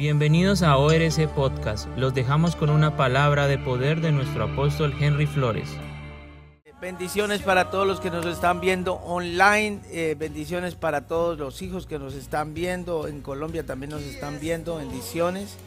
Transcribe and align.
Bienvenidos 0.00 0.62
a 0.62 0.78
ORC 0.78 1.28
Podcast. 1.28 1.86
Los 1.98 2.14
dejamos 2.14 2.56
con 2.56 2.70
una 2.70 2.96
palabra 2.96 3.46
de 3.48 3.58
poder 3.58 4.00
de 4.00 4.12
nuestro 4.12 4.44
apóstol 4.44 4.94
Henry 4.98 5.26
Flores. 5.26 5.68
Bendiciones 6.80 7.42
para 7.42 7.68
todos 7.68 7.86
los 7.86 8.00
que 8.00 8.10
nos 8.10 8.24
están 8.24 8.62
viendo 8.62 8.94
online, 8.94 9.82
eh, 9.90 10.16
bendiciones 10.18 10.74
para 10.74 11.06
todos 11.06 11.38
los 11.38 11.60
hijos 11.60 11.86
que 11.86 11.98
nos 11.98 12.14
están 12.14 12.54
viendo, 12.54 13.08
en 13.08 13.20
Colombia 13.20 13.66
también 13.66 13.90
nos 13.90 14.00
están 14.00 14.40
viendo, 14.40 14.76
bendiciones. 14.76 15.58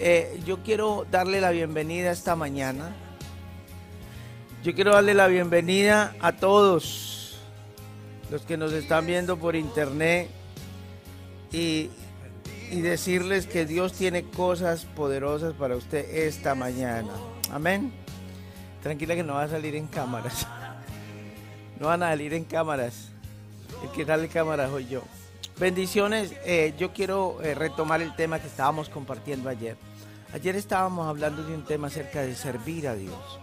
Eh, 0.00 0.40
yo 0.44 0.64
quiero 0.64 1.06
darle 1.08 1.40
la 1.40 1.52
bienvenida 1.52 2.10
esta 2.10 2.34
mañana. 2.34 2.96
Yo 4.64 4.74
quiero 4.74 4.92
darle 4.92 5.14
la 5.14 5.28
bienvenida 5.28 6.16
a 6.18 6.32
todos 6.32 7.38
los 8.28 8.42
que 8.42 8.56
nos 8.56 8.72
están 8.72 9.06
viendo 9.06 9.36
por 9.36 9.54
internet 9.54 10.28
y, 11.52 11.90
y 12.72 12.80
decirles 12.80 13.46
que 13.46 13.66
Dios 13.66 13.92
tiene 13.92 14.24
cosas 14.24 14.86
poderosas 14.86 15.52
para 15.52 15.76
usted 15.76 16.08
esta 16.26 16.54
mañana. 16.54 17.12
Amén. 17.52 17.92
Tranquila 18.82 19.14
que 19.14 19.22
no 19.22 19.34
va 19.34 19.42
a 19.42 19.48
salir 19.48 19.76
en 19.76 19.86
cámaras. 19.86 20.46
No 21.80 21.88
van 21.88 22.04
a 22.04 22.10
salir 22.10 22.32
en 22.32 22.44
cámaras. 22.44 23.08
El 23.82 23.90
que 23.90 24.04
sale 24.04 24.24
en 24.24 24.30
cámaras 24.30 24.70
soy 24.70 24.86
yo. 24.86 25.02
Bendiciones. 25.58 26.32
Eh, 26.44 26.74
yo 26.78 26.92
quiero 26.92 27.42
eh, 27.42 27.56
retomar 27.56 28.00
el 28.00 28.14
tema 28.14 28.38
que 28.38 28.46
estábamos 28.46 28.88
compartiendo 28.88 29.48
ayer. 29.48 29.76
Ayer 30.32 30.54
estábamos 30.54 31.08
hablando 31.08 31.42
de 31.42 31.52
un 31.52 31.64
tema 31.64 31.88
acerca 31.88 32.22
de 32.22 32.36
servir 32.36 32.86
a 32.86 32.94
Dios. 32.94 33.40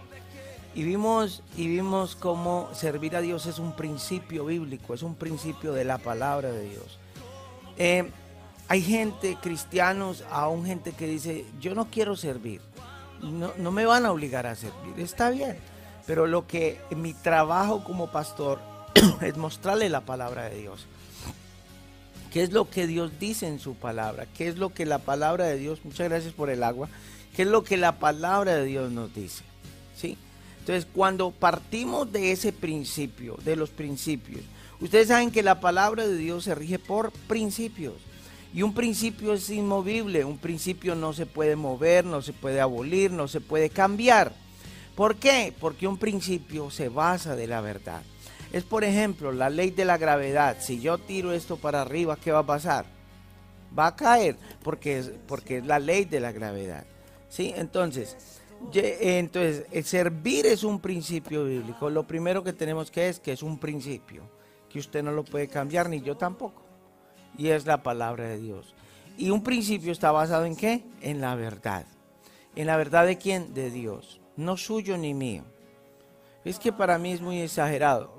Y 0.74 0.84
vimos, 0.84 1.44
y 1.58 1.68
vimos 1.68 2.16
cómo 2.16 2.70
servir 2.74 3.18
a 3.18 3.22
Dios 3.22 3.46
es 3.46 3.60
un 3.60 3.76
principio 3.76 4.46
bíblico, 4.46 4.94
es 4.94 5.04
un 5.04 5.16
principio 5.16 5.74
de 5.74 5.84
la 5.84 5.98
palabra 5.98 6.50
de 6.50 6.62
Dios. 6.62 6.98
Eh, 7.78 8.10
hay 8.70 8.84
gente, 8.84 9.36
cristianos, 9.42 10.24
aún 10.30 10.64
gente 10.64 10.92
que 10.92 11.08
dice, 11.08 11.44
yo 11.60 11.74
no 11.74 11.90
quiero 11.90 12.16
servir, 12.16 12.62
no, 13.20 13.52
no 13.58 13.72
me 13.72 13.86
van 13.88 14.06
a 14.06 14.12
obligar 14.12 14.46
a 14.46 14.56
servir, 14.56 14.94
está 14.98 15.32
bien, 15.32 15.58
pero 16.06 16.28
lo 16.28 16.46
que 16.46 16.80
mi 16.96 17.16
trabajo 17.16 17.84
como 17.84 18.12
pastor 18.12 18.60
es 19.22 19.36
mostrarle 19.38 19.90
la 19.90 20.02
palabra 20.02 20.50
de 20.50 20.60
Dios. 20.60 20.86
¿Qué 22.32 22.44
es 22.44 22.52
lo 22.52 22.70
que 22.70 22.86
Dios 22.86 23.12
dice 23.20 23.48
en 23.48 23.58
su 23.58 23.74
palabra? 23.74 24.28
¿Qué 24.38 24.48
es 24.48 24.60
lo 24.60 24.72
que 24.72 24.86
la 24.86 25.00
palabra 25.00 25.46
de 25.46 25.58
Dios, 25.58 25.80
muchas 25.84 26.08
gracias 26.08 26.34
por 26.34 26.52
el 26.52 26.64
agua, 26.64 26.90
qué 27.36 27.42
es 27.42 27.48
lo 27.48 27.64
que 27.64 27.76
la 27.76 27.98
palabra 27.98 28.54
de 28.54 28.66
Dios 28.66 28.92
nos 28.92 29.12
dice? 29.16 29.44
¿Sí? 29.96 30.16
Entonces, 30.60 30.86
cuando 30.94 31.32
partimos 31.32 32.12
de 32.12 32.32
ese 32.32 32.54
principio, 32.54 33.36
de 33.44 33.56
los 33.56 33.72
principios, 33.72 34.44
ustedes 34.80 35.08
saben 35.08 35.32
que 35.32 35.42
la 35.42 35.60
palabra 35.60 36.06
de 36.06 36.16
Dios 36.16 36.44
se 36.44 36.54
rige 36.54 36.78
por 36.78 37.12
principios. 37.12 37.96
Y 38.54 38.64
un 38.64 38.74
principio 38.74 39.34
es 39.34 39.50
inmovible, 39.50 40.26
un 40.26 40.40
principio 40.40 40.96
no 40.96 41.14
se 41.14 41.26
puede 41.28 41.56
mover, 41.56 42.04
no 42.04 42.22
se 42.22 42.34
puede 42.34 42.60
abolir, 42.60 43.12
no 43.12 43.28
se 43.28 43.42
puede 43.42 43.70
cambiar. 43.70 44.34
¿Por 44.96 45.18
qué? 45.18 45.54
Porque 45.60 45.88
un 45.88 45.98
principio 45.98 46.72
se 46.72 46.90
basa 46.90 47.36
de 47.36 47.48
la 47.48 47.62
verdad. 47.62 48.02
Es 48.52 48.64
por 48.64 48.84
ejemplo 48.84 49.32
la 49.32 49.52
ley 49.52 49.70
de 49.70 49.86
la 49.86 49.98
gravedad. 49.98 50.58
Si 50.60 50.82
yo 50.82 50.98
tiro 50.98 51.32
esto 51.32 51.58
para 51.58 51.84
arriba, 51.84 52.18
¿qué 52.18 52.32
va 52.32 52.40
a 52.40 52.46
pasar? 52.46 52.86
Va 53.78 53.88
a 53.88 53.96
caer 53.96 54.36
porque 54.64 54.98
es, 54.98 55.12
porque 55.28 55.58
es 55.58 55.66
la 55.66 55.78
ley 55.78 56.06
de 56.06 56.20
la 56.20 56.32
gravedad. 56.32 56.86
¿Sí? 57.30 57.54
Entonces, 57.56 58.18
entonces, 58.74 59.66
el 59.72 59.84
servir 59.86 60.48
es 60.48 60.64
un 60.64 60.80
principio 60.80 61.46
bíblico. 61.46 61.92
Lo 61.92 62.08
primero 62.08 62.44
que 62.44 62.52
tenemos 62.52 62.90
que 62.90 63.10
es 63.10 63.20
que 63.20 63.32
es 63.32 63.44
un 63.44 63.60
principio, 63.60 64.24
que 64.68 64.80
usted 64.80 65.04
no 65.04 65.12
lo 65.12 65.24
puede 65.24 65.48
cambiar, 65.48 65.88
ni 65.88 66.02
yo 66.02 66.18
tampoco 66.18 66.69
y 67.40 67.48
es 67.48 67.66
la 67.66 67.82
palabra 67.82 68.26
de 68.26 68.38
Dios. 68.38 68.76
Y 69.18 69.30
un 69.30 69.42
principio 69.42 69.94
está 69.94 70.12
basado 70.12 70.44
en 70.44 70.58
qué? 70.58 70.84
En 71.02 71.22
la 71.22 71.36
verdad. 71.36 71.86
¿En 72.54 72.68
la 72.68 72.76
verdad 72.76 73.06
de 73.06 73.18
quién? 73.18 73.54
De 73.54 73.72
Dios. 73.72 74.20
No 74.36 74.58
suyo 74.58 74.98
ni 74.98 75.14
mío. 75.14 75.46
Es 76.44 76.60
que 76.60 76.74
para 76.74 76.98
mí 76.98 77.14
es 77.14 77.22
muy 77.22 77.40
exagerado. 77.40 78.14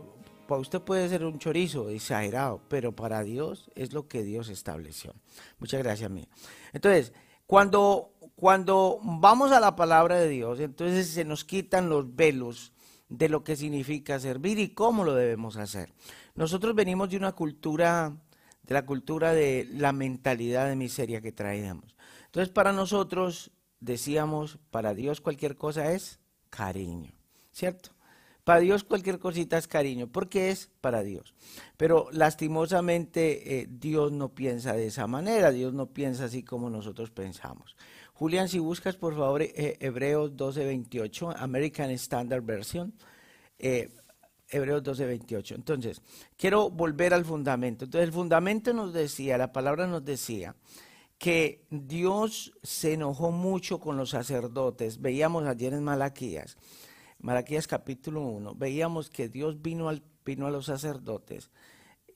Para 0.49 0.63
usted 0.63 0.81
puede 0.81 1.09
ser 1.11 1.25
un 1.25 1.39
chorizo 1.39 1.91
exagerado, 1.91 2.63
pero 2.69 2.97
para 2.97 3.23
Dios 3.23 3.71
es 3.75 3.93
lo 3.93 4.09
que 4.09 4.23
Dios 4.23 4.49
estableció. 4.49 5.15
Muchas 5.59 5.83
gracias, 5.83 6.11
mí. 6.11 6.27
Entonces, 6.73 7.13
cuando, 7.47 8.13
cuando 8.37 9.01
vamos 9.03 9.53
a 9.53 9.61
la 9.61 9.77
palabra 9.77 10.17
de 10.17 10.29
Dios, 10.29 10.61
entonces 10.61 11.09
se 11.09 11.27
nos 11.27 11.45
quitan 11.45 11.91
los 11.91 12.17
velos 12.17 12.73
de 13.11 13.29
lo 13.29 13.45
que 13.45 13.55
significa 13.55 14.19
servir 14.19 14.59
y 14.59 14.71
cómo 14.71 15.05
lo 15.05 15.15
debemos 15.15 15.57
hacer. 15.57 15.93
Nosotros 16.35 16.75
venimos 16.75 17.11
de 17.11 17.19
una 17.19 17.33
cultura 17.33 18.17
de 18.71 18.75
la 18.75 18.87
cultura 18.87 19.35
de 19.35 19.67
la 19.73 19.93
mentalidad 19.93 20.69
de 20.69 20.77
miseria 20.77 21.21
que 21.21 21.33
traíamos. 21.33 21.97
Entonces, 22.27 22.51
para 22.51 22.73
nosotros, 22.73 23.51
decíamos, 23.81 24.61
para 24.71 24.95
Dios 24.95 25.21
cualquier 25.21 25.57
cosa 25.57 25.91
es 25.93 26.21
cariño, 26.51 27.11
¿cierto? 27.51 27.91
Para 28.45 28.61
Dios 28.61 28.85
cualquier 28.85 29.19
cosita 29.19 29.59
es 29.59 29.67
cariño, 29.67 30.07
porque 30.07 30.51
es 30.51 30.71
para 30.81 31.03
Dios. 31.03 31.35
Pero 31.77 32.11
lastimosamente 32.13 33.59
eh, 33.59 33.67
Dios 33.69 34.13
no 34.13 34.37
piensa 34.37 34.73
de 34.75 34.87
esa 34.87 35.09
manera, 35.09 35.51
Dios 35.51 35.75
no 35.75 35.87
piensa 35.87 36.27
así 36.27 36.45
como 36.45 36.71
nosotros 36.71 37.11
pensamos. 37.11 37.75
Julián, 38.13 38.49
si 38.49 38.61
buscas 38.61 38.95
por 38.95 39.17
favor 39.17 39.43
eh, 39.43 39.79
Hebreos 39.81 40.37
12:28, 40.37 41.35
American 41.39 41.91
Standard 41.91 42.45
Version, 42.45 42.95
eh, 43.59 43.91
Hebreos 44.51 44.83
12, 44.83 45.07
28. 45.07 45.55
Entonces, 45.55 46.03
quiero 46.37 46.71
volver 46.71 47.15
al 47.15 47.25
fundamento. 47.25 47.85
Entonces, 47.85 48.09
el 48.09 48.13
fundamento 48.13 48.73
nos 48.73 48.93
decía, 48.93 49.39
la 49.39 49.53
palabra 49.53 49.87
nos 49.87 50.05
decía, 50.05 50.55
que 51.21 51.67
Dios 51.69 52.55
se 52.63 52.95
enojó 52.95 53.31
mucho 53.31 53.79
con 53.79 53.99
los 53.99 54.11
sacerdotes. 54.11 55.03
Veíamos 55.03 55.45
ayer 55.47 55.75
en 55.75 55.85
Malaquías, 55.85 56.57
Malaquías 57.19 57.67
capítulo 57.67 58.23
1, 58.23 58.55
veíamos 58.55 59.11
que 59.11 59.29
Dios 59.29 59.61
vino, 59.61 59.91
al, 59.91 60.03
vino 60.25 60.47
a 60.47 60.51
los 60.51 60.65
sacerdotes 60.65 61.51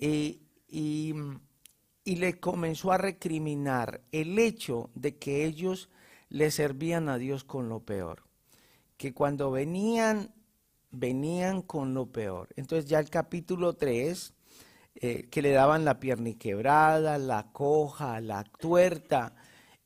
y, 0.01 0.41
y, 0.67 1.13
y 2.03 2.17
le 2.17 2.41
comenzó 2.41 2.93
a 2.93 2.99
recriminar 2.99 4.01
el 4.11 4.39
hecho 4.39 4.89
de 4.95 5.19
que 5.19 5.45
ellos 5.45 5.91
le 6.31 6.51
servían 6.51 7.11
a 7.11 7.19
Dios 7.19 7.45
con 7.45 7.69
lo 7.69 7.81
peor. 7.81 8.23
Que 8.97 9.13
cuando 9.13 9.51
venían 9.51 10.33
venían 10.95 11.63
con 11.63 11.95
lo 11.95 12.07
peor. 12.07 12.49
Entonces 12.57 12.89
ya 12.89 12.99
el 12.99 13.11
capítulo 13.11 13.75
3, 13.75 14.33
eh, 14.97 15.29
que 15.31 15.43
le 15.43 15.51
daban 15.51 15.85
la 15.85 15.99
pierna 15.99 16.33
quebrada, 16.39 17.19
la 17.19 17.51
coja, 17.53 18.21
la 18.21 18.45
tuerta, 18.45 19.35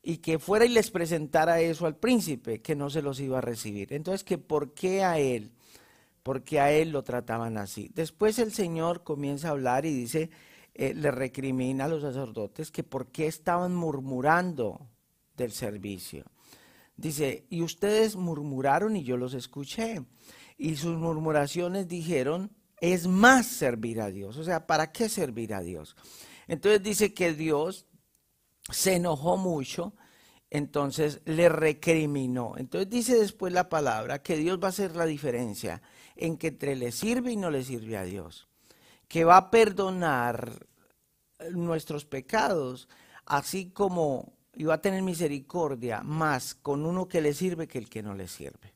y 0.01 0.17
que 0.17 0.39
fuera 0.39 0.65
y 0.65 0.69
les 0.69 0.91
presentara 0.91 1.59
eso 1.59 1.85
al 1.85 1.97
príncipe, 1.97 2.61
que 2.61 2.75
no 2.75 2.89
se 2.89 3.01
los 3.01 3.19
iba 3.19 3.39
a 3.39 3.41
recibir. 3.41 3.93
Entonces, 3.93 4.23
que 4.23 4.37
por 4.37 4.73
qué 4.73 5.03
a 5.03 5.19
él, 5.19 5.51
porque 6.23 6.59
a 6.59 6.71
él 6.71 6.91
lo 6.91 7.03
trataban 7.03 7.57
así. 7.57 7.91
Después 7.93 8.39
el 8.39 8.53
Señor 8.53 9.03
comienza 9.03 9.49
a 9.49 9.51
hablar 9.51 9.85
y 9.85 9.93
dice, 9.93 10.29
eh, 10.73 10.93
le 10.93 11.11
recrimina 11.11 11.85
a 11.85 11.87
los 11.89 12.01
sacerdotes 12.01 12.71
que 12.71 12.83
por 12.83 13.07
qué 13.07 13.27
estaban 13.27 13.75
murmurando 13.75 14.87
del 15.35 15.51
servicio. 15.51 16.25
Dice, 16.95 17.45
y 17.49 17.61
ustedes 17.61 18.15
murmuraron 18.15 18.95
y 18.95 19.03
yo 19.03 19.17
los 19.17 19.33
escuché 19.33 20.01
y 20.59 20.75
sus 20.75 20.97
murmuraciones 20.97 21.87
dijeron, 21.87 22.51
es 22.81 23.07
más 23.07 23.47
servir 23.47 24.01
a 24.01 24.11
Dios. 24.11 24.37
O 24.37 24.43
sea, 24.43 24.67
¿para 24.67 24.91
qué 24.91 25.07
servir 25.07 25.53
a 25.53 25.61
Dios? 25.61 25.95
Entonces 26.47 26.83
dice 26.83 27.13
que 27.13 27.33
Dios 27.33 27.87
se 28.69 28.95
enojó 28.95 29.37
mucho, 29.37 29.95
entonces 30.49 31.21
le 31.23 31.47
recriminó. 31.47 32.55
Entonces 32.57 32.89
dice 32.89 33.17
después 33.17 33.53
la 33.53 33.69
palabra 33.69 34.21
que 34.21 34.35
Dios 34.35 34.59
va 34.61 34.67
a 34.67 34.69
hacer 34.69 34.97
la 34.97 35.05
diferencia 35.05 35.81
en 36.17 36.37
que 36.37 36.47
entre 36.47 36.75
le 36.75 36.91
sirve 36.91 37.31
y 37.31 37.37
no 37.37 37.49
le 37.49 37.63
sirve 37.63 37.97
a 37.97 38.03
Dios. 38.03 38.49
Que 39.07 39.23
va 39.23 39.37
a 39.37 39.51
perdonar 39.51 40.67
nuestros 41.51 42.03
pecados, 42.03 42.89
así 43.25 43.71
como 43.71 44.33
y 44.55 44.65
va 44.65 44.73
a 44.73 44.81
tener 44.81 45.01
misericordia 45.03 46.01
más 46.03 46.53
con 46.53 46.85
uno 46.85 47.07
que 47.07 47.21
le 47.21 47.33
sirve 47.33 47.65
que 47.65 47.77
el 47.77 47.87
que 47.87 48.03
no 48.03 48.13
le 48.13 48.27
sirve. 48.27 48.73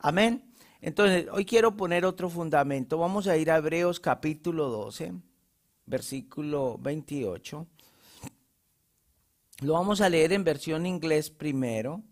Amén. 0.00 0.53
Entonces, 0.86 1.26
hoy 1.32 1.46
quiero 1.46 1.74
poner 1.74 2.04
otro 2.04 2.28
fundamento. 2.28 2.98
Vamos 2.98 3.26
a 3.26 3.38
ir 3.38 3.50
a 3.50 3.56
Hebreos 3.56 3.98
capítulo 3.98 4.68
12, 4.68 5.14
versículo 5.86 6.76
28. 6.76 7.66
Lo 9.62 9.72
vamos 9.72 10.02
a 10.02 10.10
leer 10.10 10.34
en 10.34 10.44
versión 10.44 10.84
inglés 10.84 11.30
primero. 11.30 12.02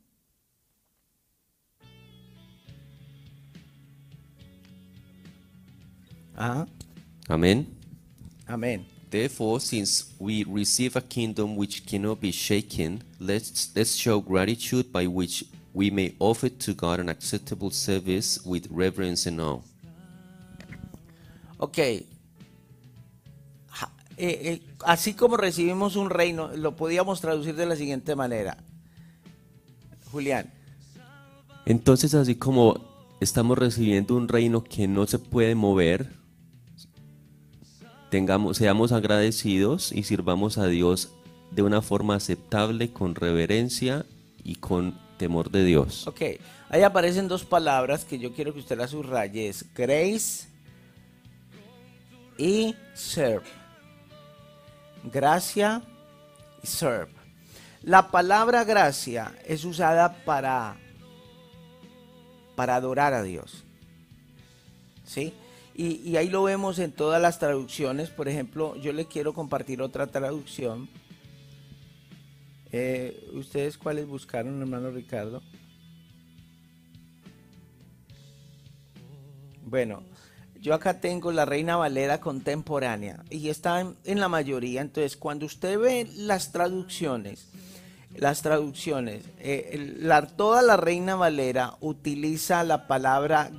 Ah. 6.35 6.67
Amén. 7.29 7.69
Amén. 8.47 8.87
Therefore, 9.11 9.61
since 9.61 10.15
we 10.19 10.45
receive 10.45 10.97
a 10.97 11.03
kingdom 11.03 11.59
which 11.59 11.85
cannot 11.85 12.21
be 12.23 12.33
shaken, 12.33 13.05
let's, 13.21 13.71
let's 13.77 13.95
show 13.95 14.19
gratitude 14.19 14.91
by 14.91 15.07
which 15.07 15.45
we 15.75 15.91
may 15.91 16.15
offer 16.19 16.51
to 16.51 16.75
God 16.75 17.01
an 17.01 17.09
acceptable 17.09 17.71
service 17.71 18.41
with 18.45 18.67
reverence 18.71 19.29
and 19.29 19.41
awe. 19.41 19.63
Ok. 21.59 21.79
eh, 21.79 22.07
eh, 24.19 24.63
así 24.85 25.15
como 25.15 25.37
recibimos 25.37 25.97
un 25.97 26.11
reino, 26.11 26.55
lo 26.57 26.77
podíamos 26.77 27.21
traducir 27.21 27.55
de 27.57 27.67
la 27.67 27.77
siguiente 27.77 28.15
manera. 28.15 28.57
Julián. 30.11 30.53
Entonces, 31.65 32.15
así 32.15 32.35
como 32.35 32.81
estamos 33.21 33.57
recibiendo 33.57 34.17
un 34.17 34.29
reino 34.29 34.63
que 34.65 34.87
no 34.89 35.07
se 35.07 35.19
puede 35.19 35.55
mover, 35.55 36.13
tengamos, 38.11 38.59
seamos 38.59 38.93
agradecidos 38.93 39.93
y 39.93 40.03
sirvamos 40.03 40.59
a 40.59 40.67
Dios 40.67 41.13
de 41.51 41.63
una 41.63 41.81
forma 41.81 42.17
aceptable, 42.17 42.93
con 42.93 43.15
reverencia 43.15 44.05
y 44.45 44.57
con 44.57 44.99
temor 45.19 45.51
de 45.51 45.65
Dios. 45.65 46.07
Ok, 46.07 46.23
ahí 46.69 46.83
aparecen 46.83 47.29
dos 47.29 47.45
palabras 47.45 48.05
que 48.05 48.19
yo 48.19 48.33
quiero 48.33 48.53
que 48.53 48.61
usted 48.61 48.77
las 48.77 48.91
subraye, 48.91 49.49
es 49.49 49.65
grace 49.75 50.49
y 52.39 52.75
serve. 52.95 53.47
Gracia 55.05 55.83
y 56.63 56.67
serve. 56.67 57.13
La 57.83 58.11
palabra 58.11 58.65
gracia 58.65 59.35
es 59.45 59.65
usada 59.65 60.25
para, 60.25 60.77
para 62.55 62.77
adorar 62.77 63.13
a 63.13 63.23
Dios. 63.23 63.65
¿Sí? 65.05 65.35
Y, 65.75 65.97
y, 66.09 66.17
ahí 66.17 66.29
lo 66.29 66.43
vemos 66.43 66.79
en 66.79 66.93
todas 66.93 67.21
las 67.21 67.39
traducciones. 67.39 68.11
Por 68.11 68.29
ejemplo, 68.29 68.77
yo 68.77 68.93
le 68.93 69.07
quiero 69.07 69.33
compartir 69.33 69.83
otra 69.83 70.07
traducción. 70.07 70.89
Eh, 72.73 73.31
¿Ustedes 73.35 73.77
cuáles 73.77 74.07
buscaron, 74.07 74.61
hermano 74.61 74.91
Ricardo? 74.91 75.43
Bueno, 79.65 80.03
yo 80.61 80.75
acá 80.75 81.01
tengo 81.01 81.33
la 81.33 81.45
Reina 81.45 81.77
Valera 81.77 82.21
contemporánea 82.21 83.25
y 83.29 83.49
está 83.49 83.81
en, 84.05 84.21
la 84.21 84.29
mayoría. 84.29 84.81
Entonces, 84.81 85.17
cuando 85.17 85.45
usted 85.45 85.79
ve 85.79 86.09
las 86.17 86.51
traducciones, 86.53 87.49
las 88.15 88.43
traducciones. 88.43 89.25
Eh, 89.39 90.01
toda 90.37 90.63
la 90.63 90.77
Reina 90.77 91.15
Valera 91.15 91.77
utiliza 91.81 92.65
la 92.65 92.87
palabra 92.87 93.51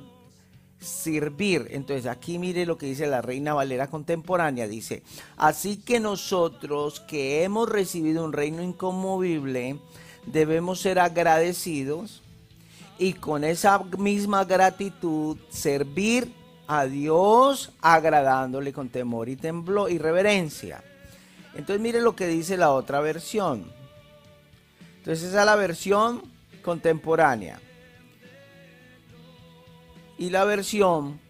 servir. 0.84 1.68
Entonces 1.70 2.06
aquí 2.06 2.38
mire 2.38 2.66
lo 2.66 2.78
que 2.78 2.86
dice 2.86 3.06
la 3.06 3.22
Reina 3.22 3.54
Valera 3.54 3.88
contemporánea. 3.88 4.68
Dice, 4.68 5.02
así 5.36 5.76
que 5.78 6.00
nosotros 6.00 7.00
que 7.00 7.42
hemos 7.42 7.68
recibido 7.68 8.24
un 8.24 8.32
reino 8.32 8.62
inconmovible, 8.62 9.78
debemos 10.26 10.80
ser 10.80 10.98
agradecidos 10.98 12.22
y 12.98 13.14
con 13.14 13.44
esa 13.44 13.78
misma 13.98 14.44
gratitud 14.44 15.36
servir 15.50 16.32
a 16.66 16.86
Dios 16.86 17.72
agradándole 17.80 18.72
con 18.72 18.88
temor 18.88 19.28
y 19.28 19.36
temblor 19.36 19.90
y 19.90 19.98
reverencia. 19.98 20.82
Entonces 21.54 21.80
mire 21.80 22.00
lo 22.00 22.16
que 22.16 22.26
dice 22.26 22.56
la 22.56 22.72
otra 22.72 23.00
versión. 23.00 23.70
Entonces 24.98 25.28
esa 25.28 25.40
es 25.40 25.46
la 25.46 25.56
versión 25.56 26.22
contemporánea. 26.62 27.60
Y 30.18 30.30
la 30.30 30.44
versión, 30.44 31.20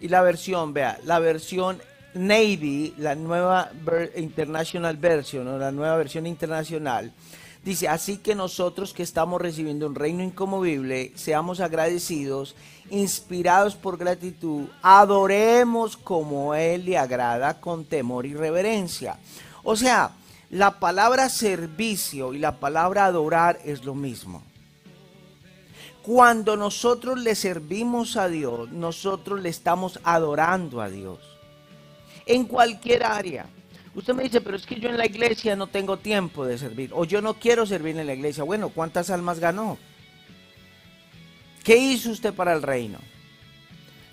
y 0.00 0.08
la 0.08 0.22
versión, 0.22 0.72
vea, 0.72 0.98
la 1.04 1.18
versión 1.18 1.80
Navy, 2.14 2.94
la 2.98 3.14
nueva 3.14 3.70
International 4.16 4.96
Version, 4.96 5.48
o 5.48 5.58
la 5.58 5.70
nueva 5.70 5.96
versión 5.96 6.26
internacional, 6.26 7.12
dice, 7.64 7.88
así 7.88 8.18
que 8.18 8.34
nosotros 8.34 8.92
que 8.92 9.02
estamos 9.02 9.40
recibiendo 9.40 9.86
un 9.86 9.94
reino 9.94 10.22
incomovible, 10.22 11.12
seamos 11.14 11.60
agradecidos, 11.60 12.54
inspirados 12.90 13.76
por 13.76 13.96
gratitud, 13.96 14.66
adoremos 14.82 15.96
como 15.96 16.54
Él 16.54 16.84
le 16.84 16.98
agrada 16.98 17.60
con 17.60 17.84
temor 17.84 18.26
y 18.26 18.34
reverencia. 18.34 19.16
O 19.62 19.76
sea, 19.76 20.12
la 20.50 20.78
palabra 20.80 21.28
servicio 21.28 22.34
y 22.34 22.38
la 22.38 22.58
palabra 22.58 23.06
adorar 23.06 23.58
es 23.64 23.84
lo 23.84 23.94
mismo. 23.94 24.42
Cuando 26.02 26.56
nosotros 26.56 27.20
le 27.20 27.34
servimos 27.34 28.16
a 28.16 28.28
Dios, 28.28 28.70
nosotros 28.70 29.40
le 29.40 29.48
estamos 29.48 30.00
adorando 30.02 30.80
a 30.80 30.88
Dios. 30.90 31.20
En 32.26 32.44
cualquier 32.44 33.04
área. 33.04 33.46
Usted 33.94 34.14
me 34.14 34.24
dice, 34.24 34.40
pero 34.40 34.56
es 34.56 34.66
que 34.66 34.80
yo 34.80 34.88
en 34.88 34.96
la 34.96 35.06
iglesia 35.06 35.54
no 35.54 35.66
tengo 35.66 35.98
tiempo 35.98 36.44
de 36.44 36.58
servir. 36.58 36.90
O 36.94 37.04
yo 37.04 37.20
no 37.20 37.34
quiero 37.34 37.66
servir 37.66 37.96
en 37.96 38.06
la 38.06 38.14
iglesia. 38.14 38.42
Bueno, 38.42 38.70
¿cuántas 38.70 39.10
almas 39.10 39.38
ganó? 39.38 39.78
¿Qué 41.62 41.76
hizo 41.76 42.10
usted 42.10 42.34
para 42.34 42.52
el 42.52 42.62
reino? 42.62 42.98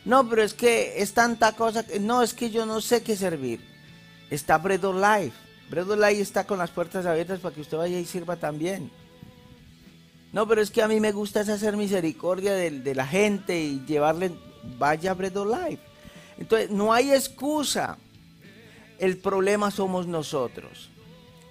No, 0.05 0.27
pero 0.27 0.43
es 0.43 0.53
que 0.53 1.01
es 1.01 1.13
tanta 1.13 1.53
cosa. 1.53 1.85
No, 2.01 2.21
es 2.21 2.33
que 2.33 2.51
yo 2.51 2.65
no 2.65 2.81
sé 2.81 3.03
qué 3.03 3.15
servir. 3.15 3.61
Está 4.29 4.57
Bread 4.57 4.83
of 4.83 4.95
Life. 4.95 5.35
Light 5.71 6.19
está 6.19 6.45
con 6.45 6.57
las 6.57 6.71
puertas 6.71 7.05
abiertas 7.05 7.39
para 7.39 7.53
que 7.53 7.61
usted 7.61 7.77
vaya 7.77 7.99
y 7.99 8.05
sirva 8.05 8.35
también. 8.35 8.91
No, 10.31 10.47
pero 10.47 10.61
es 10.61 10.69
que 10.69 10.81
a 10.81 10.87
mí 10.87 10.99
me 10.99 11.11
gusta 11.11 11.41
hacer 11.41 11.75
misericordia 11.75 12.53
de, 12.53 12.95
la 12.95 13.07
gente 13.07 13.59
y 13.59 13.83
llevarle, 13.85 14.31
vaya 14.77 15.13
Bread 15.13 15.33
Life. 15.33 15.81
Entonces, 16.37 16.69
no 16.69 16.93
hay 16.93 17.11
excusa. 17.11 17.97
El 18.99 19.17
problema 19.17 19.71
somos 19.71 20.07
nosotros. 20.07 20.89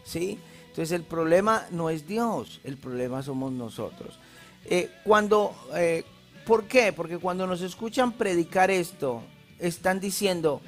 ¿Sí? 0.05 0.39
Entonces, 0.69 0.93
el 0.93 1.03
problema 1.03 1.67
no 1.71 1.91
es 1.91 2.07
Dios, 2.07 2.61
el 2.65 2.77
problema 2.77 3.23
somos 3.23 3.53
nosotros. 3.53 4.19
Eh, 4.65 4.91
cuando, 5.05 5.55
eh, 5.75 6.05
¿Por 6.47 6.65
qué? 6.65 6.93
Porque 6.93 7.19
cuando 7.19 7.47
nos 7.47 7.61
escuchan 7.61 8.13
predicar 8.13 8.71
esto, 8.71 9.23
están 9.59 9.99
diciendo, 9.99 10.61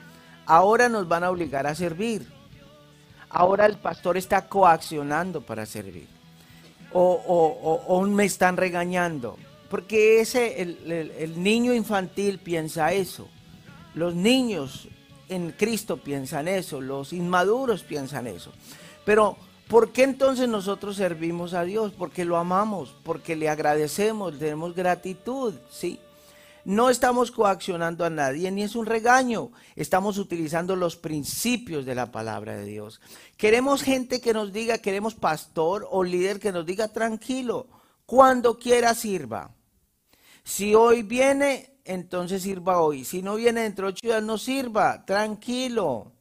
ahora 0.47 0.89
nos 0.89 1.07
van 1.07 1.25
a 1.25 1.31
obligar 1.31 1.67
a 1.67 1.75
servir 1.75 2.27
ahora 3.31 3.67
el 3.67 3.79
pastor 3.79 4.17
está 4.17 4.47
coaccionando 4.49 5.41
para 5.41 5.65
servir. 5.65 6.09
O, 6.93 8.07
me 8.09 8.25
están 8.25 8.57
regañando. 8.57 9.37
Porque 9.69 10.21
ese, 10.21 10.61
el, 10.61 11.43
niño 11.43 11.73
infantil 11.75 12.39
piensa 12.39 12.93
eso. 12.93 13.29
Los 13.95 14.15
niños 14.15 14.89
en 15.29 15.53
Cristo 15.53 15.97
piensan 15.97 16.49
eso. 16.49 16.81
Los 16.81 17.13
inmaduros 17.13 17.83
piensan 17.83 18.27
eso. 18.27 18.53
Pero, 19.05 19.37
¿por 19.69 19.93
qué 19.93 20.03
entonces 20.03 20.49
nosotros 20.49 20.97
servimos 20.97 21.55
a 21.55 21.65
Dios? 21.65 21.93
Porque 21.97 22.25
lo 22.25 22.37
amamos, 22.37 22.95
porque 23.05 23.37
le 23.37 23.49
agradecemos, 23.49 24.39
tenemos 24.39 24.75
gratitud, 24.75 25.55
¿sí? 25.71 26.01
No 26.71 26.89
estamos 26.89 27.33
coaccionando 27.33 28.05
a 28.05 28.11
nadie 28.11 28.49
ni 28.53 28.63
es 28.63 28.77
un 28.77 28.87
regaño. 28.87 29.51
Estamos 29.75 30.19
utilizando 30.19 30.77
los 30.77 30.95
principios 30.95 31.85
de 31.85 31.97
la 31.97 32.13
palabra 32.13 32.55
de 32.55 32.65
Dios. 32.65 33.01
Queremos 33.37 33.83
gente 33.83 34.21
que 34.21 34.33
nos 34.33 34.53
diga, 34.53 34.79
queremos 34.79 35.17
pastor 35.17 35.89
o 35.91 36.05
líder 36.05 36.39
que 36.39 36.53
nos 36.53 36.65
diga 36.65 36.87
tranquilo, 36.87 37.67
cuando 38.07 38.57
quiera 38.57 38.95
sirva. 38.95 39.51
Si 40.45 40.77
hoy 40.77 41.03
viene, 41.03 41.81
entonces 41.85 42.43
sirva 42.45 42.81
hoy. 42.81 43.05
Si 43.05 43.21
no 43.21 43.35
viene 43.35 43.63
dentro 43.63 43.89
de 43.89 43.95
ocho 43.95 44.07
días, 44.07 44.23
no 44.23 44.39
sirva, 44.39 45.05
tranquilo. 45.05 46.13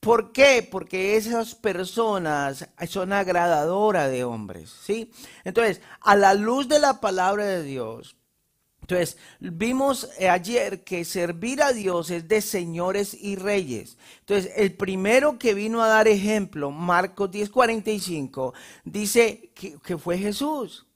¿Por 0.00 0.32
qué? 0.32 0.66
Porque 0.70 1.18
esas 1.18 1.54
personas 1.54 2.66
son 2.88 3.12
agradadoras 3.12 4.10
de 4.10 4.24
hombres, 4.24 4.74
¿sí? 4.82 5.12
Entonces, 5.44 5.82
a 6.00 6.16
la 6.16 6.32
luz 6.32 6.66
de 6.66 6.78
la 6.78 6.98
palabra 6.98 7.44
de 7.44 7.62
Dios, 7.62 8.16
entonces, 8.82 9.18
vimos 9.38 10.08
eh, 10.18 10.28
ayer 10.28 10.82
que 10.82 11.04
servir 11.04 11.62
a 11.62 11.72
Dios 11.72 12.10
es 12.10 12.26
de 12.28 12.40
señores 12.40 13.14
y 13.14 13.36
reyes. 13.36 13.98
Entonces, 14.20 14.52
el 14.56 14.74
primero 14.74 15.38
que 15.38 15.54
vino 15.54 15.82
a 15.82 15.88
dar 15.88 16.08
ejemplo, 16.08 16.70
Marcos 16.70 17.30
10:45, 17.30 18.52
dice 18.84 19.52
que, 19.54 19.78
que 19.78 19.98
fue 19.98 20.18
Jesús. 20.18 20.86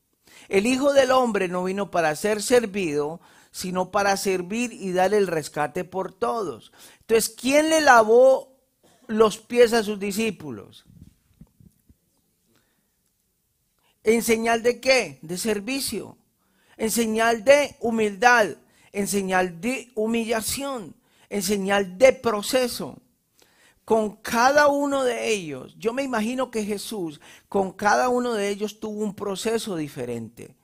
El 0.48 0.66
Hijo 0.66 0.92
del 0.92 1.10
Hombre 1.10 1.48
no 1.48 1.64
vino 1.64 1.90
para 1.90 2.16
ser 2.16 2.42
servido, 2.42 3.20
sino 3.50 3.90
para 3.90 4.16
servir 4.16 4.72
y 4.72 4.92
dar 4.92 5.14
el 5.14 5.26
rescate 5.26 5.84
por 5.84 6.12
todos. 6.12 6.72
Entonces, 7.00 7.30
¿quién 7.30 7.70
le 7.70 7.80
lavó 7.80 8.58
los 9.06 9.38
pies 9.38 9.72
a 9.72 9.84
sus 9.84 10.00
discípulos? 10.00 10.84
¿En 14.02 14.22
señal 14.22 14.62
de 14.62 14.80
qué? 14.80 15.18
De 15.22 15.38
servicio 15.38 16.18
en 16.76 16.90
señal 16.90 17.44
de 17.44 17.76
humildad, 17.80 18.48
en 18.92 19.08
señal 19.08 19.60
de 19.60 19.90
humillación, 19.94 20.94
en 21.28 21.42
señal 21.42 21.98
de 21.98 22.12
proceso. 22.12 22.98
Con 23.84 24.16
cada 24.16 24.68
uno 24.68 25.04
de 25.04 25.28
ellos, 25.28 25.74
yo 25.78 25.92
me 25.92 26.02
imagino 26.02 26.50
que 26.50 26.64
Jesús, 26.64 27.20
con 27.48 27.72
cada 27.72 28.08
uno 28.08 28.32
de 28.32 28.48
ellos 28.48 28.80
tuvo 28.80 29.04
un 29.04 29.14
proceso 29.14 29.76
diferente. 29.76 30.56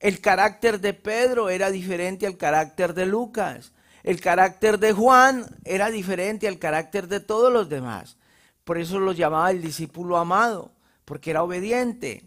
El 0.00 0.20
carácter 0.20 0.80
de 0.80 0.92
Pedro 0.92 1.48
era 1.48 1.70
diferente 1.70 2.26
al 2.26 2.36
carácter 2.36 2.92
de 2.92 3.06
Lucas. 3.06 3.72
El 4.02 4.20
carácter 4.20 4.78
de 4.78 4.92
Juan 4.92 5.46
era 5.64 5.90
diferente 5.90 6.48
al 6.48 6.58
carácter 6.58 7.06
de 7.06 7.20
todos 7.20 7.52
los 7.52 7.68
demás. 7.68 8.18
Por 8.64 8.78
eso 8.78 8.98
lo 8.98 9.12
llamaba 9.12 9.50
el 9.50 9.62
discípulo 9.62 10.16
amado, 10.16 10.72
porque 11.04 11.30
era 11.30 11.42
obediente. 11.42 12.24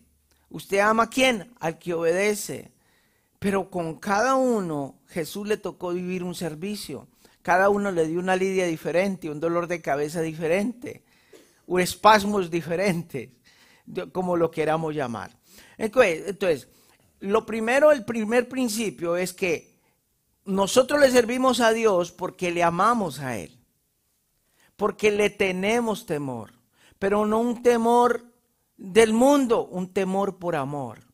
¿Usted 0.50 0.80
ama 0.80 1.04
a 1.04 1.10
quién? 1.10 1.54
Al 1.60 1.78
que 1.78 1.94
obedece. 1.94 2.72
Pero 3.46 3.70
con 3.70 4.00
cada 4.00 4.34
uno 4.34 5.04
Jesús 5.06 5.48
le 5.48 5.58
tocó 5.58 5.94
vivir 5.94 6.24
un 6.24 6.34
servicio. 6.34 7.08
Cada 7.44 7.70
uno 7.70 7.92
le 7.92 8.08
dio 8.08 8.20
una 8.20 8.36
lidia 8.36 8.66
diferente, 8.66 9.30
un 9.30 9.40
dolor 9.40 9.68
de 9.68 9.84
cabeza 9.84 10.22
diferente, 10.22 11.04
un 11.68 11.80
espasmos 11.80 12.50
diferentes, 12.50 13.30
como 14.12 14.36
lo 14.36 14.50
queramos 14.50 14.96
llamar. 14.96 15.38
Entonces, 15.78 16.70
lo 17.20 17.46
primero, 17.46 17.92
el 17.92 18.04
primer 18.04 18.50
principio 18.50 19.16
es 19.16 19.32
que 19.32 19.78
nosotros 20.46 21.00
le 21.00 21.12
servimos 21.12 21.60
a 21.60 21.72
Dios 21.72 22.12
porque 22.12 22.50
le 22.50 22.64
amamos 22.64 23.20
a 23.20 23.38
Él, 23.38 23.60
porque 24.76 25.12
le 25.12 25.30
tenemos 25.30 26.08
temor, 26.08 26.52
pero 26.98 27.28
no 27.28 27.42
un 27.42 27.62
temor 27.62 28.26
del 28.76 29.14
mundo, 29.14 29.68
un 29.68 29.94
temor 29.94 30.40
por 30.40 30.56
amor 30.56 31.05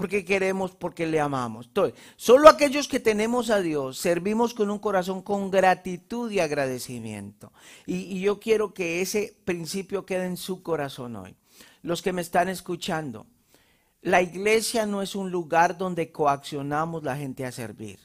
porque 0.00 0.24
queremos, 0.24 0.70
porque 0.70 1.06
le 1.06 1.20
amamos. 1.20 1.68
Solo 2.16 2.48
aquellos 2.48 2.88
que 2.88 3.00
tenemos 3.00 3.50
a 3.50 3.60
Dios 3.60 3.98
servimos 3.98 4.54
con 4.54 4.70
un 4.70 4.78
corazón 4.78 5.20
con 5.20 5.50
gratitud 5.50 6.30
y 6.30 6.40
agradecimiento. 6.40 7.52
Y, 7.84 7.96
y 7.96 8.22
yo 8.22 8.40
quiero 8.40 8.72
que 8.72 9.02
ese 9.02 9.36
principio 9.44 10.06
quede 10.06 10.24
en 10.24 10.38
su 10.38 10.62
corazón 10.62 11.16
hoy. 11.16 11.36
Los 11.82 12.00
que 12.00 12.14
me 12.14 12.22
están 12.22 12.48
escuchando, 12.48 13.26
la 14.00 14.22
iglesia 14.22 14.86
no 14.86 15.02
es 15.02 15.14
un 15.14 15.30
lugar 15.30 15.76
donde 15.76 16.10
coaccionamos 16.10 17.04
la 17.04 17.18
gente 17.18 17.44
a 17.44 17.52
servir. 17.52 18.00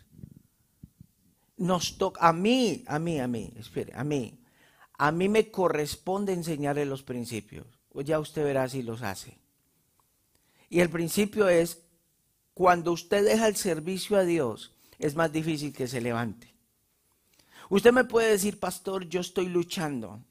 Nos 1.56 1.98
toca, 1.98 2.28
a 2.28 2.34
mí, 2.34 2.84
a 2.88 3.00
mí, 3.00 3.22
a 3.22 3.28
mí, 3.30 3.54
espere, 3.58 3.94
a 3.96 4.04
mí, 4.04 4.38
a 4.98 5.14
mí 5.14 5.30
me 5.30 5.50
corresponde 5.50 6.34
enseñarle 6.34 6.86
los 6.86 7.04
principios. 7.04 7.68
Ya 8.04 8.20
usted 8.20 8.44
verá 8.44 8.68
si 8.68 8.84
los 8.84 9.02
hace. 9.02 9.38
Y 10.70 10.82
el 10.82 10.90
principio 10.90 11.48
es, 11.48 11.85
cuando 12.56 12.94
usted 12.94 13.26
deja 13.26 13.50
el 13.50 13.58
servicio 13.58 14.18
a 14.18 14.24
Dios, 14.24 14.74
es 14.98 15.14
más 15.14 15.32
difícil 15.32 15.74
que 15.74 15.90
se 15.90 16.00
levante. 16.00 16.56
Usted 17.70 17.92
me 17.92 18.06
puede 18.06 18.32
decir, 18.32 18.60
pastor, 18.62 19.10
yo 19.10 19.20
estoy 19.20 19.50
luchando. 19.50 20.24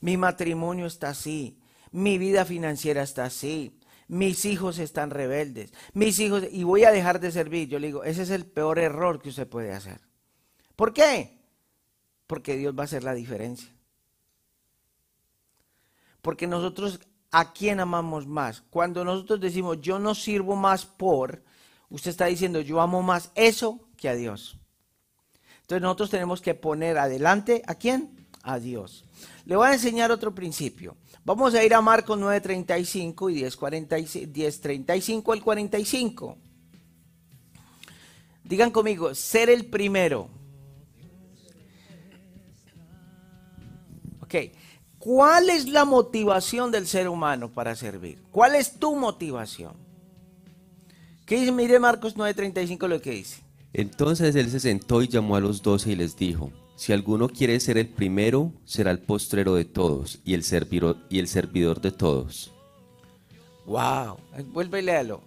Mi 0.00 0.16
matrimonio 0.16 0.86
está 0.86 1.10
así. 1.10 1.60
Mi 1.92 2.18
vida 2.18 2.44
financiera 2.44 3.02
está 3.02 3.24
así. 3.24 3.78
Mis 4.08 4.44
hijos 4.46 4.80
están 4.80 5.10
rebeldes. 5.10 5.72
Mis 5.92 6.18
hijos, 6.18 6.42
y 6.50 6.64
voy 6.64 6.82
a 6.82 6.90
dejar 6.90 7.20
de 7.20 7.30
servir. 7.30 7.68
Yo 7.68 7.78
le 7.78 7.86
digo, 7.86 8.02
ese 8.02 8.22
es 8.22 8.30
el 8.30 8.46
peor 8.46 8.80
error 8.80 9.22
que 9.22 9.28
usted 9.28 9.46
puede 9.46 9.72
hacer. 9.72 10.00
¿Por 10.74 10.92
qué? 10.92 11.38
Porque 12.26 12.56
Dios 12.56 12.74
va 12.76 12.82
a 12.82 12.84
hacer 12.86 13.04
la 13.04 13.14
diferencia. 13.14 13.72
Porque 16.20 16.48
nosotros, 16.48 16.98
¿a 17.30 17.52
quién 17.52 17.78
amamos 17.78 18.26
más? 18.26 18.60
Cuando 18.60 19.04
nosotros 19.04 19.40
decimos, 19.40 19.80
yo 19.80 20.00
no 20.00 20.16
sirvo 20.16 20.56
más 20.56 20.84
por, 20.84 21.44
usted 21.90 22.10
está 22.10 22.26
diciendo, 22.26 22.60
yo 22.60 22.80
amo 22.80 23.02
más 23.02 23.30
eso 23.34 23.80
que 23.96 24.08
a 24.08 24.14
Dios. 24.14 24.58
Entonces 25.62 25.82
nosotros 25.82 26.10
tenemos 26.10 26.40
que 26.40 26.54
poner 26.54 26.98
adelante, 26.98 27.62
¿a 27.66 27.74
quién? 27.74 28.26
A 28.42 28.58
Dios. 28.58 29.04
Le 29.44 29.56
voy 29.56 29.68
a 29.68 29.74
enseñar 29.74 30.10
otro 30.10 30.34
principio. 30.34 30.96
Vamos 31.24 31.54
a 31.54 31.62
ir 31.62 31.74
a 31.74 31.80
Marcos 31.80 32.18
9:35 32.18 33.30
y 33.30 33.42
10:45 33.42 34.32
10:35 34.32 35.32
al 35.32 35.42
45. 35.42 36.38
Digan 38.44 38.70
conmigo, 38.70 39.14
ser 39.14 39.50
el 39.50 39.66
primero. 39.66 40.28
Ok. 44.22 44.34
¿Cuál 44.98 45.50
es 45.50 45.68
la 45.68 45.84
motivación 45.84 46.70
del 46.70 46.86
ser 46.86 47.08
humano 47.08 47.50
para 47.50 47.74
servir? 47.74 48.22
¿Cuál 48.30 48.54
es 48.54 48.78
tu 48.78 48.96
motivación? 48.96 49.89
¿Qué 51.30 51.36
dice? 51.36 51.52
Mire 51.52 51.78
Marcos 51.78 52.16
9:35 52.16 52.88
lo 52.88 53.00
que 53.00 53.12
dice. 53.12 53.40
Entonces 53.72 54.34
él 54.34 54.50
se 54.50 54.58
sentó 54.58 55.00
y 55.00 55.06
llamó 55.06 55.36
a 55.36 55.40
los 55.40 55.62
doce 55.62 55.92
y 55.92 55.94
les 55.94 56.16
dijo, 56.16 56.50
si 56.74 56.92
alguno 56.92 57.28
quiere 57.28 57.60
ser 57.60 57.78
el 57.78 57.86
primero, 57.86 58.52
será 58.64 58.90
el 58.90 58.98
postrero 58.98 59.54
de 59.54 59.64
todos 59.64 60.18
y 60.24 60.34
el 60.34 60.42
servidor, 60.42 60.96
y 61.08 61.20
el 61.20 61.28
servidor 61.28 61.80
de 61.80 61.92
todos. 61.92 62.52
Wow. 63.64 64.16
Vuelve 64.46 64.80
y 64.80 64.82
léalo. 64.82 65.20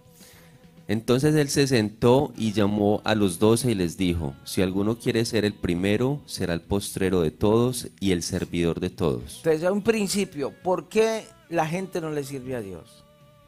Entonces 0.88 1.34
él 1.36 1.48
se 1.48 1.66
sentó 1.66 2.34
y 2.36 2.52
llamó 2.52 3.00
a 3.04 3.14
los 3.14 3.38
doce 3.38 3.70
y 3.70 3.74
les 3.74 3.96
dijo, 3.96 4.34
si 4.44 4.60
alguno 4.60 4.98
quiere 4.98 5.24
ser 5.24 5.46
el 5.46 5.54
primero, 5.54 6.20
será 6.26 6.52
el 6.52 6.60
postrero 6.60 7.22
de 7.22 7.30
todos 7.30 7.88
y 7.98 8.12
el 8.12 8.22
servidor 8.22 8.78
de 8.78 8.90
todos. 8.90 9.38
Entonces, 9.38 9.64
a 9.64 9.72
un 9.72 9.80
principio, 9.80 10.52
¿por 10.62 10.90
qué 10.90 11.24
la 11.48 11.66
gente 11.66 12.02
no 12.02 12.10
le 12.10 12.24
sirve 12.24 12.56
a 12.56 12.60
Dios? 12.60 13.02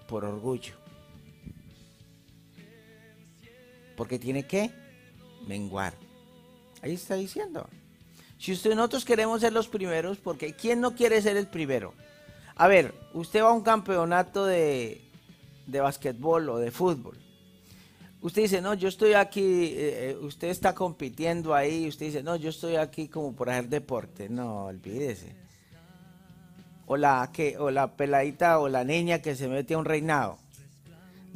Por 0.09 0.25
orgullo. 0.25 0.86
Porque 3.97 4.19
tiene 4.19 4.47
que 4.47 4.71
menguar. 5.47 5.95
Ahí 6.83 6.95
está 6.95 7.15
diciendo. 7.15 7.69
Si 8.39 8.53
usted 8.53 8.75
nosotros 8.75 9.05
queremos 9.05 9.41
ser 9.41 9.53
los 9.53 9.69
primeros, 9.69 10.19
porque 10.19 10.55
¿quién 10.55 10.81
no 10.81 10.95
quiere 10.95 11.23
ser 11.23 11.37
el 11.37 11.47
primero? 11.47 11.95
A 12.55 12.69
ver, 12.69 12.95
usted 13.15 13.43
va 13.43 13.49
a 13.49 13.53
un 13.53 13.63
campeonato 13.63 14.45
de, 14.45 15.01
de 15.67 15.81
basquetbol 15.81 16.49
o 16.51 16.59
de 16.59 16.71
fútbol. 16.71 17.19
Usted 18.21 18.43
dice, 18.43 18.61
no, 18.61 18.75
yo 18.75 18.89
estoy 18.89 19.13
aquí, 19.13 19.41
eh, 19.41 20.11
eh, 20.11 20.19
usted 20.21 20.49
está 20.49 20.75
compitiendo 20.75 21.55
ahí, 21.55 21.87
usted 21.87 22.07
dice, 22.07 22.23
no, 22.23 22.37
yo 22.37 22.51
estoy 22.51 22.77
aquí 22.77 23.09
como 23.09 23.35
por 23.35 23.51
hacer 23.51 23.69
deporte. 23.69 24.29
No, 24.29 24.67
olvídese. 24.67 25.37
O 26.87 26.97
la, 26.97 27.31
que, 27.33 27.59
o 27.59 27.71
la 27.71 27.97
peladita 27.97 28.59
o 28.59 28.69
la 28.69 28.85
niña 28.85 29.21
que 29.21 29.37
se 29.37 29.49
mete 29.49 29.75
a 29.75 29.79
un 29.79 29.85
reinado. 29.85 30.39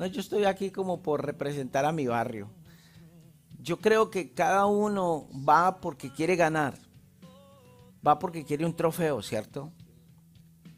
No, 0.00 0.07
yo 0.07 0.23
estoy 0.23 0.47
aquí 0.47 0.71
como 0.71 1.02
por 1.02 1.26
representar 1.26 1.85
a 1.85 1.92
mi 1.92 2.07
barrio. 2.07 2.49
Yo 3.62 3.76
creo 3.80 4.11
que 4.11 4.33
cada 4.33 4.64
uno 4.64 5.28
va 5.47 5.78
porque 5.83 6.11
quiere 6.11 6.37
ganar. 6.37 6.73
Va 8.04 8.19
porque 8.19 8.47
quiere 8.47 8.64
un 8.64 8.75
trofeo, 8.75 9.21
¿cierto? 9.21 9.71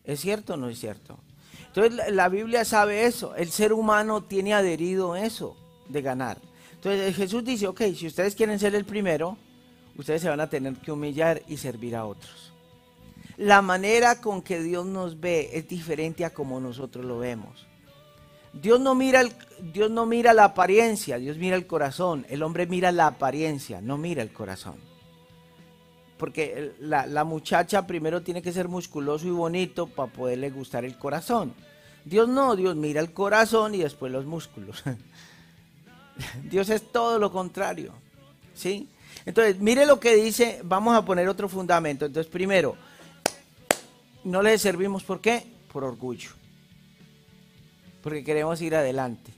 ¿Es 0.02 0.18
cierto 0.18 0.54
o 0.54 0.56
no 0.56 0.68
es 0.68 0.80
cierto? 0.80 1.20
Entonces 1.68 2.12
la, 2.12 2.28
Biblia 2.28 2.64
sabe 2.64 3.06
eso. 3.06 3.36
El 3.36 3.52
ser 3.52 3.72
humano 3.72 4.24
tiene 4.24 4.54
adherido 4.54 5.14
eso 5.14 5.56
de 5.88 6.02
ganar. 6.02 6.38
Entonces 6.72 7.14
Jesús 7.14 7.44
dice, 7.44 7.68
ok, 7.68 7.80
si 7.94 8.08
ustedes 8.08 8.34
quieren 8.34 8.58
ser 8.58 8.74
el 8.74 8.84
primero, 8.84 9.38
ustedes 9.96 10.20
se 10.20 10.30
van 10.30 10.40
a 10.40 10.50
tener 10.50 10.74
que 10.78 10.90
humillar 10.90 11.42
y 11.46 11.58
servir 11.58 11.94
a 11.94 12.06
otros. 12.06 12.52
La 13.36 13.62
manera 13.62 14.20
con 14.20 14.42
que 14.42 14.60
Dios 14.60 14.84
nos 14.84 15.20
ve 15.20 15.50
es 15.52 15.68
diferente 15.68 16.24
a 16.24 16.34
como 16.34 16.58
nosotros 16.58 17.04
lo 17.04 17.20
vemos. 17.20 17.68
Dios 18.52 18.80
no 18.80 18.94
mira 18.94 19.20
el, 19.20 19.32
Dios 19.72 19.90
no 19.90 20.06
mira 20.06 20.32
la 20.32 20.44
apariencia, 20.44 21.18
Dios 21.18 21.36
mira 21.38 21.56
el 21.56 21.66
corazón. 21.66 22.26
El 22.28 22.42
hombre 22.42 22.66
mira 22.66 22.92
la 22.92 23.06
apariencia, 23.06 23.80
no 23.80 23.96
mira 23.98 24.22
el 24.22 24.32
corazón. 24.32 24.76
Porque 26.18 26.72
la, 26.78 27.06
la 27.06 27.24
muchacha 27.24 27.86
primero 27.86 28.22
tiene 28.22 28.42
que 28.42 28.52
ser 28.52 28.68
musculoso 28.68 29.26
y 29.26 29.30
bonito 29.30 29.86
para 29.86 30.12
poderle 30.12 30.50
gustar 30.50 30.84
el 30.84 30.96
corazón. 30.98 31.54
Dios 32.04 32.28
no, 32.28 32.56
Dios 32.56 32.76
mira 32.76 33.00
el 33.00 33.12
corazón 33.12 33.74
y 33.74 33.78
después 33.78 34.12
los 34.12 34.24
músculos. 34.24 34.82
Dios 36.44 36.68
es 36.68 36.92
todo 36.92 37.18
lo 37.18 37.32
contrario. 37.32 37.92
¿Sí? 38.54 38.88
Entonces, 39.24 39.58
mire 39.60 39.86
lo 39.86 40.00
que 40.00 40.14
dice, 40.16 40.60
vamos 40.64 40.96
a 40.96 41.04
poner 41.04 41.28
otro 41.28 41.48
fundamento. 41.48 42.06
Entonces, 42.06 42.30
primero, 42.30 42.76
no 44.24 44.42
le 44.42 44.58
servimos 44.58 45.02
¿por 45.04 45.20
qué? 45.20 45.46
Por 45.72 45.84
orgullo. 45.84 46.30
Porque 48.02 48.24
queremos 48.24 48.60
ir 48.60 48.74
adelante. 48.74 49.32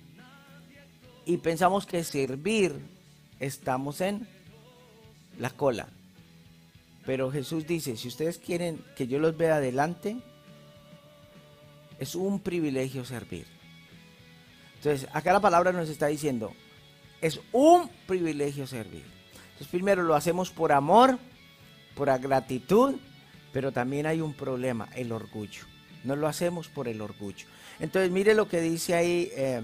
Y 1.26 1.38
pensamos 1.38 1.86
que 1.86 2.02
servir 2.04 2.74
estamos 3.40 4.00
en 4.00 4.26
la 5.38 5.50
cola. 5.50 5.88
Pero 7.06 7.30
Jesús 7.30 7.66
dice, 7.66 7.96
si 7.96 8.08
ustedes 8.08 8.38
quieren 8.38 8.82
que 8.96 9.06
yo 9.06 9.18
los 9.18 9.36
vea 9.36 9.56
adelante, 9.56 10.16
es 11.98 12.14
un 12.14 12.40
privilegio 12.40 13.04
servir. 13.04 13.46
Entonces, 14.76 15.08
acá 15.12 15.32
la 15.32 15.40
palabra 15.40 15.72
nos 15.72 15.88
está 15.88 16.06
diciendo, 16.06 16.52
es 17.20 17.40
un 17.52 17.90
privilegio 18.06 18.66
servir. 18.66 19.04
Entonces, 19.34 19.68
primero 19.68 20.02
lo 20.02 20.14
hacemos 20.14 20.50
por 20.50 20.72
amor, 20.72 21.18
por 21.94 22.06
gratitud, 22.18 22.96
pero 23.52 23.72
también 23.72 24.06
hay 24.06 24.20
un 24.20 24.34
problema, 24.34 24.88
el 24.94 25.12
orgullo. 25.12 25.62
No 26.04 26.16
lo 26.16 26.26
hacemos 26.26 26.68
por 26.68 26.88
el 26.88 27.00
orgullo. 27.00 27.46
Entonces, 27.80 28.10
mire 28.10 28.34
lo 28.34 28.48
que 28.48 28.60
dice 28.60 28.94
ahí 28.94 29.30
eh, 29.34 29.62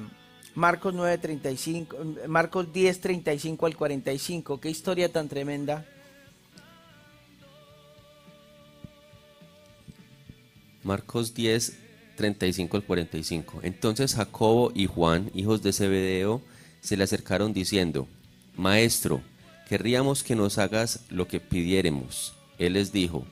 Marcos 0.55 0.95
9:35, 0.95 2.27
Marcos 2.27 2.73
10:35 2.73 3.67
al 3.67 3.77
45. 3.77 4.61
Qué 4.61 4.71
historia 4.71 5.13
tan 5.13 5.29
tremenda. 5.29 5.87
Marcos 10.83 11.35
10, 11.35 11.79
35 12.17 12.77
al 12.77 12.85
45. 12.85 13.61
Entonces 13.63 14.15
Jacobo 14.15 14.73
y 14.75 14.87
Juan, 14.87 15.31
hijos 15.35 15.63
de 15.63 15.73
Zebedeo, 15.73 16.43
se 16.81 16.97
le 16.97 17.05
acercaron 17.05 17.53
diciendo, 17.53 18.09
Maestro, 18.57 19.23
querríamos 19.69 20.23
que 20.23 20.35
nos 20.35 20.59
hagas 20.59 21.01
lo 21.11 21.29
que 21.29 21.39
pidiéremos. 21.39 22.35
Él 22.59 22.75
les 22.75 22.93
dijo, 22.93 23.25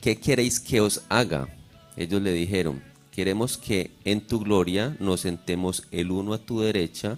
¿qué 0.00 0.16
queréis 0.18 0.60
que 0.60 0.80
os 0.80 1.02
haga? 1.08 1.48
Ellos 1.96 2.20
le 2.20 2.32
dijeron, 2.32 2.82
queremos 3.16 3.56
que 3.56 3.92
en 4.04 4.20
tu 4.20 4.40
gloria 4.40 4.94
nos 5.00 5.22
sentemos 5.22 5.84
el 5.90 6.10
uno 6.10 6.34
a 6.34 6.38
tu 6.38 6.60
derecha 6.60 7.16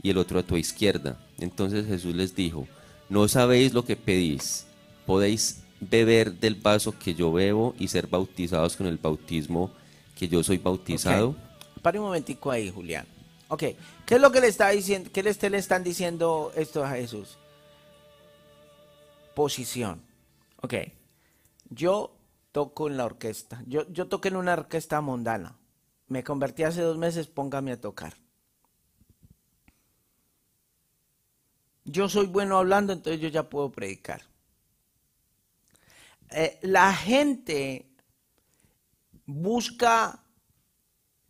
y 0.00 0.10
el 0.10 0.18
otro 0.18 0.38
a 0.38 0.44
tu 0.44 0.56
izquierda. 0.56 1.18
Entonces 1.40 1.88
Jesús 1.88 2.14
les 2.14 2.36
dijo, 2.36 2.68
no 3.08 3.26
sabéis 3.26 3.74
lo 3.74 3.84
que 3.84 3.96
pedís. 3.96 4.64
Podéis 5.06 5.64
beber 5.80 6.34
del 6.34 6.54
vaso 6.54 6.96
que 6.96 7.16
yo 7.16 7.32
bebo 7.32 7.74
y 7.80 7.88
ser 7.88 8.06
bautizados 8.06 8.76
con 8.76 8.86
el 8.86 8.98
bautismo 8.98 9.72
que 10.16 10.28
yo 10.28 10.40
soy 10.44 10.58
bautizado. 10.58 11.34
Pare 11.82 11.98
un 11.98 12.04
momentico 12.04 12.52
ahí, 12.52 12.70
Julián. 12.70 13.06
Ok, 13.48 13.64
¿qué 14.06 14.14
es 14.14 14.20
lo 14.20 14.30
que 14.30 14.40
le 14.40 14.46
está 14.46 14.68
diciendo? 14.70 15.10
¿Qué 15.12 15.24
le, 15.24 15.34
le 15.50 15.58
están 15.58 15.82
diciendo 15.82 16.52
esto 16.54 16.84
a 16.84 16.90
Jesús? 16.90 17.38
Posición. 19.34 20.00
Ok, 20.62 20.74
yo 21.70 22.12
toco 22.52 22.88
en 22.88 22.96
la 22.96 23.04
orquesta. 23.04 23.62
Yo, 23.66 23.88
yo 23.90 24.08
toqué 24.08 24.28
en 24.28 24.36
una 24.36 24.54
orquesta 24.54 25.00
mundana. 25.00 25.58
Me 26.08 26.24
convertí 26.24 26.64
hace 26.64 26.82
dos 26.82 26.98
meses, 26.98 27.26
póngame 27.28 27.72
a 27.72 27.80
tocar. 27.80 28.14
Yo 31.84 32.08
soy 32.08 32.26
bueno 32.26 32.58
hablando, 32.58 32.92
entonces 32.92 33.20
yo 33.20 33.28
ya 33.28 33.48
puedo 33.48 33.70
predicar. 33.70 34.22
Eh, 36.30 36.58
la 36.62 36.92
gente 36.92 37.90
busca 39.26 40.22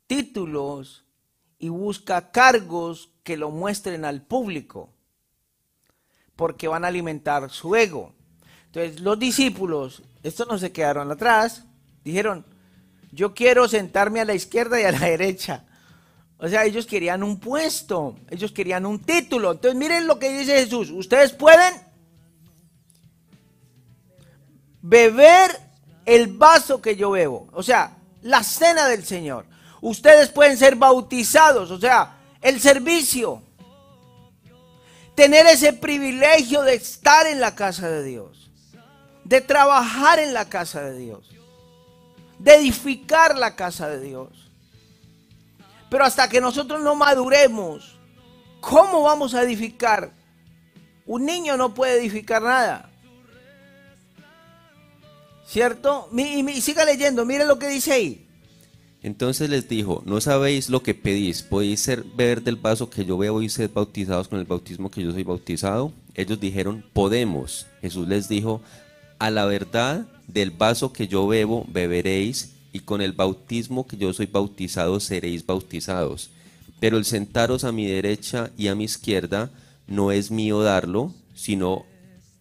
títulos 0.06 1.04
y 1.58 1.68
busca 1.68 2.30
cargos 2.30 3.12
que 3.22 3.36
lo 3.36 3.50
muestren 3.50 4.04
al 4.04 4.22
público, 4.22 4.92
porque 6.36 6.68
van 6.68 6.84
a 6.84 6.88
alimentar 6.88 7.50
su 7.50 7.76
ego. 7.76 8.14
Entonces 8.72 9.00
los 9.00 9.18
discípulos, 9.18 10.02
estos 10.22 10.46
no 10.46 10.58
se 10.58 10.72
quedaron 10.72 11.10
atrás, 11.10 11.64
dijeron, 12.04 12.44
yo 13.10 13.34
quiero 13.34 13.66
sentarme 13.66 14.20
a 14.20 14.24
la 14.24 14.34
izquierda 14.34 14.80
y 14.80 14.84
a 14.84 14.92
la 14.92 14.98
derecha. 15.06 15.64
O 16.38 16.48
sea, 16.48 16.64
ellos 16.64 16.86
querían 16.86 17.22
un 17.22 17.38
puesto, 17.38 18.16
ellos 18.30 18.52
querían 18.52 18.86
un 18.86 19.00
título. 19.00 19.52
Entonces 19.52 19.78
miren 19.78 20.06
lo 20.06 20.18
que 20.18 20.30
dice 20.30 20.64
Jesús, 20.64 20.90
ustedes 20.90 21.32
pueden 21.32 21.74
beber 24.80 25.50
el 26.06 26.28
vaso 26.28 26.80
que 26.80 26.96
yo 26.96 27.10
bebo, 27.10 27.48
o 27.52 27.62
sea, 27.62 27.98
la 28.22 28.42
cena 28.42 28.86
del 28.86 29.04
Señor. 29.04 29.46
Ustedes 29.82 30.30
pueden 30.30 30.56
ser 30.56 30.76
bautizados, 30.76 31.70
o 31.70 31.78
sea, 31.78 32.18
el 32.40 32.60
servicio. 32.60 33.42
Tener 35.14 35.46
ese 35.46 35.72
privilegio 35.72 36.62
de 36.62 36.74
estar 36.74 37.26
en 37.26 37.40
la 37.40 37.54
casa 37.54 37.90
de 37.90 38.02
Dios, 38.02 38.39
de 39.30 39.40
trabajar 39.40 40.18
en 40.18 40.34
la 40.34 40.48
casa 40.48 40.82
de 40.82 40.98
Dios, 40.98 41.30
de 42.40 42.56
edificar 42.56 43.38
la 43.38 43.54
casa 43.54 43.88
de 43.88 44.00
Dios. 44.00 44.50
Pero 45.88 46.04
hasta 46.04 46.28
que 46.28 46.40
nosotros 46.40 46.82
no 46.82 46.96
maduremos, 46.96 47.96
¿cómo 48.60 49.02
vamos 49.02 49.34
a 49.34 49.42
edificar? 49.42 50.10
Un 51.06 51.26
niño 51.26 51.56
no 51.56 51.74
puede 51.74 52.00
edificar 52.00 52.42
nada. 52.42 52.90
¿Cierto? 55.46 56.08
Y, 56.12 56.60
siga 56.60 56.84
leyendo, 56.84 57.24
mire 57.24 57.46
lo 57.46 57.56
que 57.56 57.68
dice 57.68 57.92
ahí. 57.92 58.26
Entonces 59.00 59.48
les 59.48 59.68
dijo, 59.68 60.02
no 60.06 60.20
sabéis 60.20 60.70
lo 60.70 60.82
que 60.82 60.94
pedís, 60.94 61.42
podéis 61.42 61.78
ser 61.78 62.02
beber 62.02 62.42
del 62.42 62.56
vaso 62.56 62.90
que 62.90 63.04
yo 63.04 63.16
bebo 63.16 63.42
y 63.42 63.48
ser 63.48 63.68
bautizados 63.68 64.26
con 64.26 64.40
el 64.40 64.44
bautismo 64.44 64.90
que 64.90 65.02
yo 65.02 65.12
soy 65.12 65.22
bautizado. 65.22 65.92
Ellos 66.16 66.40
dijeron, 66.40 66.84
podemos. 66.92 67.68
Jesús 67.80 68.08
les 68.08 68.28
dijo, 68.28 68.60
a 69.20 69.30
la 69.30 69.44
verdad 69.44 70.08
del 70.26 70.50
vaso 70.50 70.92
que 70.92 71.06
yo 71.06 71.28
bebo 71.28 71.66
beberéis 71.68 72.54
y 72.72 72.80
con 72.80 73.02
el 73.02 73.12
bautismo 73.12 73.86
que 73.86 73.96
yo 73.96 74.12
soy 74.12 74.26
bautizado 74.26 74.98
seréis 74.98 75.44
bautizados. 75.44 76.30
Pero 76.80 76.96
el 76.96 77.04
sentaros 77.04 77.64
a 77.64 77.70
mi 77.70 77.86
derecha 77.86 78.50
y 78.56 78.68
a 78.68 78.74
mi 78.74 78.84
izquierda 78.84 79.50
no 79.86 80.10
es 80.10 80.30
mío 80.30 80.62
darlo, 80.62 81.12
sino 81.34 81.84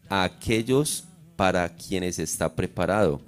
a 0.07 0.23
aquellos 0.23 1.03
para 1.35 1.75
quienes 1.75 2.17
está 2.17 2.55
preparado. 2.55 3.21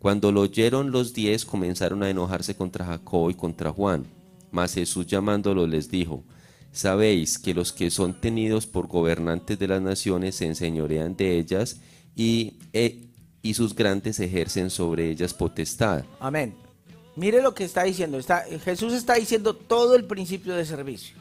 Cuando 0.00 0.32
lo 0.32 0.40
oyeron 0.40 0.90
los 0.90 1.14
diez 1.14 1.44
comenzaron 1.44 2.02
a 2.02 2.10
enojarse 2.10 2.56
contra 2.56 2.86
Jacobo 2.86 3.30
y 3.30 3.34
contra 3.34 3.70
Juan. 3.70 4.04
Mas 4.50 4.74
Jesús 4.74 5.06
llamándolo 5.06 5.66
les 5.66 5.90
dijo, 5.90 6.24
Sabéis 6.72 7.38
que 7.38 7.54
los 7.54 7.72
que 7.72 7.90
son 7.90 8.20
tenidos 8.20 8.66
por 8.66 8.88
gobernantes 8.88 9.58
de 9.58 9.68
las 9.68 9.80
naciones 9.80 10.34
se 10.34 10.46
enseñorean 10.46 11.16
de 11.16 11.38
ellas 11.38 11.80
y, 12.16 12.54
e, 12.72 13.05
y 13.46 13.54
sus 13.54 13.74
grandes 13.74 14.18
ejercen 14.18 14.70
sobre 14.70 15.08
ellas 15.08 15.32
potestad. 15.32 16.04
Amén. 16.18 16.56
Mire 17.14 17.40
lo 17.40 17.54
que 17.54 17.64
está 17.64 17.84
diciendo. 17.84 18.18
Está, 18.18 18.44
Jesús 18.64 18.92
está 18.92 19.14
diciendo 19.14 19.54
todo 19.54 19.94
el 19.94 20.04
principio 20.04 20.54
de 20.56 20.64
servicio. 20.64 21.16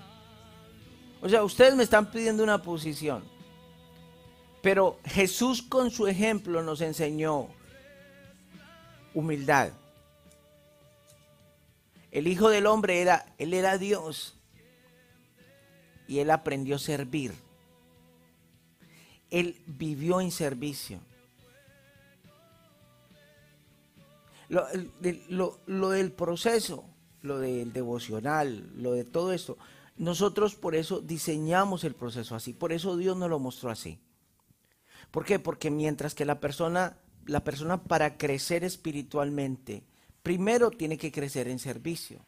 O 1.22 1.30
sea, 1.30 1.44
ustedes 1.44 1.76
me 1.76 1.84
están 1.84 2.10
pidiendo 2.10 2.44
una 2.44 2.62
posición. 2.62 3.24
Pero 4.64 5.00
Jesús 5.06 5.62
con 5.62 5.92
su 5.92 6.08
ejemplo 6.08 6.64
nos 6.64 6.82
enseñó 6.82 7.48
humildad. 9.14 9.70
El 12.12 12.28
Hijo 12.28 12.50
del 12.50 12.66
Hombre 12.66 13.02
era, 13.02 13.34
él 13.38 13.54
era 13.54 13.78
Dios 13.78 14.36
y 16.08 16.20
él 16.20 16.32
aprendió 16.32 16.78
a 16.78 16.80
servir. 16.80 17.34
Él 19.30 19.62
vivió 19.68 20.22
en 20.22 20.32
servicio. 20.32 21.00
Lo, 25.30 25.60
lo, 25.66 25.90
del 25.90 26.12
proceso, 26.14 26.86
lo 27.22 27.40
del 27.40 27.74
devocional, 27.74 28.72
lo 28.76 28.94
de 28.94 29.04
todo 29.04 29.34
esto, 29.34 29.58
nosotros 29.98 30.56
por 30.56 30.76
eso 30.76 31.02
diseñamos 31.02 31.84
el 31.84 31.96
proceso 31.96 32.36
así, 32.36 32.54
por 32.54 32.72
eso 32.72 32.96
Dios 32.96 33.18
nos 33.18 33.30
lo 33.30 33.40
mostró 33.40 33.70
así. 33.70 34.00
¿Por 35.12 35.26
qué? 35.26 35.40
Porque 35.40 35.72
mientras 35.72 36.16
que 36.16 36.26
la 36.26 36.40
persona, 36.40 36.98
la 37.26 37.44
persona 37.44 37.84
para 37.84 38.18
crecer 38.18 38.64
espiritualmente, 38.64 39.84
primero 40.24 40.72
tiene 40.72 40.98
que 40.98 41.12
crecer 41.12 41.48
en 41.48 41.60
servicio, 41.60 42.26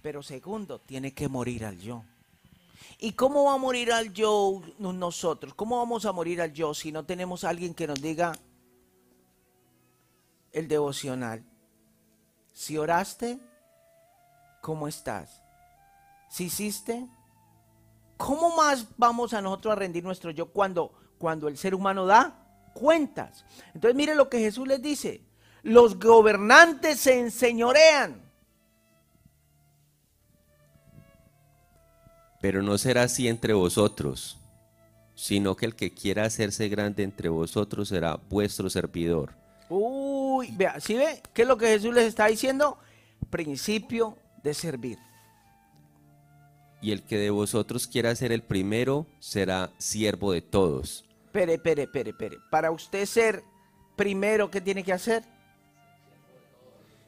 pero 0.00 0.22
segundo, 0.22 0.80
tiene 0.80 1.12
que 1.12 1.28
morir 1.28 1.64
al 1.64 1.78
yo. 1.78 2.04
¿Y 2.98 3.12
cómo 3.12 3.44
va 3.44 3.54
a 3.54 3.58
morir 3.58 3.92
al 3.92 4.12
yo 4.12 4.62
nosotros? 4.78 5.54
¿Cómo 5.54 5.78
vamos 5.78 6.04
a 6.04 6.12
morir 6.12 6.40
al 6.40 6.52
yo 6.52 6.72
si 6.74 6.92
no 6.92 7.04
tenemos 7.04 7.42
alguien 7.42 7.74
que 7.74 7.86
nos 7.86 8.00
diga 8.00 8.32
el 10.52 10.68
devocional? 10.68 11.44
Si 12.54 12.78
oraste, 12.78 13.38
¿cómo 14.62 14.88
estás? 14.88 15.42
Si 16.30 16.44
hiciste, 16.44 17.06
¿cómo 18.16 18.56
más 18.56 18.86
vamos 18.96 19.34
a 19.34 19.42
nosotros 19.42 19.72
a 19.72 19.76
rendir 19.76 20.02
nuestro 20.02 20.30
yo 20.30 20.46
cuando 20.50 21.04
cuando 21.18 21.48
el 21.48 21.56
ser 21.56 21.74
humano 21.74 22.06
da 22.06 22.34
cuentas. 22.74 23.44
Entonces 23.72 23.96
mire 23.96 24.14
lo 24.14 24.28
que 24.28 24.40
Jesús 24.40 24.68
les 24.68 24.82
dice. 24.82 25.22
Los 25.62 25.98
gobernantes 25.98 27.00
se 27.00 27.18
enseñorean. 27.18 28.22
Pero 32.42 32.62
no 32.62 32.76
será 32.76 33.04
así 33.04 33.26
entre 33.26 33.54
vosotros, 33.54 34.38
sino 35.14 35.56
que 35.56 35.64
el 35.64 35.74
que 35.74 35.94
quiera 35.94 36.24
hacerse 36.26 36.68
grande 36.68 37.02
entre 37.02 37.30
vosotros 37.30 37.88
será 37.88 38.16
vuestro 38.28 38.68
servidor. 38.68 39.34
Uy, 39.68 40.50
vea, 40.52 40.80
¿sí 40.80 40.94
ve? 40.94 41.22
¿Qué 41.32 41.42
es 41.42 41.48
lo 41.48 41.56
que 41.56 41.66
Jesús 41.66 41.94
les 41.94 42.04
está 42.04 42.26
diciendo? 42.26 42.78
Principio 43.30 44.16
de 44.42 44.54
servir 44.54 44.98
y 46.84 46.92
el 46.92 47.02
que 47.02 47.16
de 47.16 47.30
vosotros 47.30 47.86
quiera 47.86 48.14
ser 48.14 48.30
el 48.30 48.42
primero 48.42 49.06
será 49.18 49.70
siervo 49.78 50.32
de 50.32 50.42
todos. 50.42 51.06
Pere, 51.32 51.58
pere, 51.58 51.88
pere, 51.88 52.12
pere. 52.12 52.36
Para 52.50 52.70
usted 52.70 53.06
ser 53.06 53.42
primero, 53.96 54.50
¿qué 54.50 54.60
tiene 54.60 54.84
que 54.84 54.92
hacer? 54.92 55.24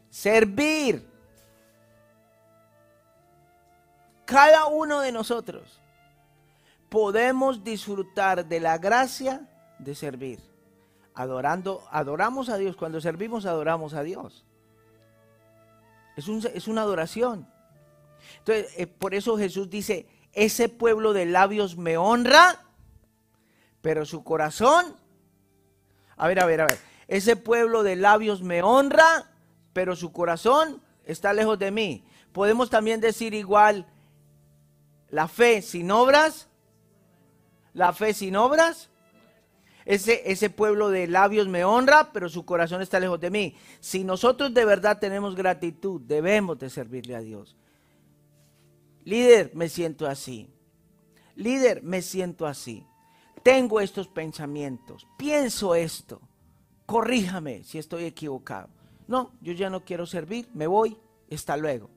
Servir. 0.09 1.07
Cada 4.25 4.65
uno 4.69 5.03
de 5.03 5.13
nosotros 5.13 5.79
podemos 6.89 7.63
disfrutar 7.63 8.47
de 8.47 8.61
la 8.61 8.79
gracia 8.79 9.47
de 9.79 9.95
servir. 9.95 10.41
Adorando, 11.17 11.83
adoramos 11.91 12.49
a 12.49 12.59
Dios. 12.59 12.77
Cuando 12.77 13.01
servimos, 13.01 13.47
adoramos 13.47 13.95
a 13.95 14.05
Dios. 14.05 14.45
Es, 16.15 16.29
es 16.29 16.69
una 16.69 16.83
adoración. 16.83 17.49
Entonces, 18.39 18.73
eh, 18.77 18.87
por 18.87 19.15
eso 19.15 19.37
Jesús 19.37 19.69
dice, 19.69 20.07
ese 20.33 20.69
pueblo 20.69 21.13
de 21.13 21.27
labios 21.27 21.77
me 21.77 21.97
honra, 21.97 22.63
pero 23.81 24.05
su 24.05 24.23
corazón, 24.23 24.95
a 26.17 26.29
ver, 26.29 26.41
a 26.41 26.47
ver, 26.47 26.61
a 26.61 26.67
ver, 26.67 26.79
ese 27.09 27.37
pueblo 27.37 27.83
de 27.83 27.97
labios 27.97 28.43
me 28.43 28.63
honra, 28.63 29.31
pero 29.73 29.97
su 29.97 30.13
corazón 30.13 30.83
está 31.05 31.33
lejos 31.33 31.59
de 31.59 31.71
mí. 31.71 32.05
Podemos 32.33 32.69
también 32.69 33.01
decir 33.01 33.33
igual, 33.33 33.87
la 35.09 35.29
fe 35.29 35.63
sin 35.63 35.91
obras, 35.91 36.49
la 37.73 37.93
fe 37.93 38.13
sin 38.13 38.37
obras. 38.37 38.91
Ese, 39.87 40.51
pueblo 40.51 40.91
de 40.91 41.07
labios 41.07 41.47
me 41.47 41.65
honra, 41.65 42.13
pero 42.13 42.29
su 42.29 42.45
corazón 42.45 42.83
está 42.83 42.99
lejos 42.99 43.21
de 43.21 43.31
mí. 43.31 43.55
Si 43.79 44.03
nosotros 44.03 44.53
de 44.53 44.65
verdad 44.65 44.99
tenemos 44.99 45.37
gratitud, 45.37 46.01
debemos 46.01 46.59
de 46.59 46.69
servirle 46.69 47.15
a 47.15 47.21
Dios. 47.21 47.57
Líder, 49.05 49.53
me 49.55 49.69
siento 49.69 50.09
así. 50.09 50.51
Líder, 51.37 51.85
me 51.85 52.03
siento 52.03 52.47
así. 52.47 52.85
tengo 53.45 53.81
estos 53.81 54.09
pensamientos, 54.09 55.07
pienso 55.17 55.77
esto, 55.77 56.21
corríjame 56.85 57.63
si 57.63 57.79
estoy 57.79 58.05
equivocado. 58.05 58.69
No, 59.07 59.31
yo 59.41 59.53
ya 59.53 59.71
no 59.71 59.85
quiero 59.85 60.05
servir, 60.05 60.49
me 60.53 60.67
voy, 60.67 60.99
hasta 61.31 61.57
luego. 61.57 61.89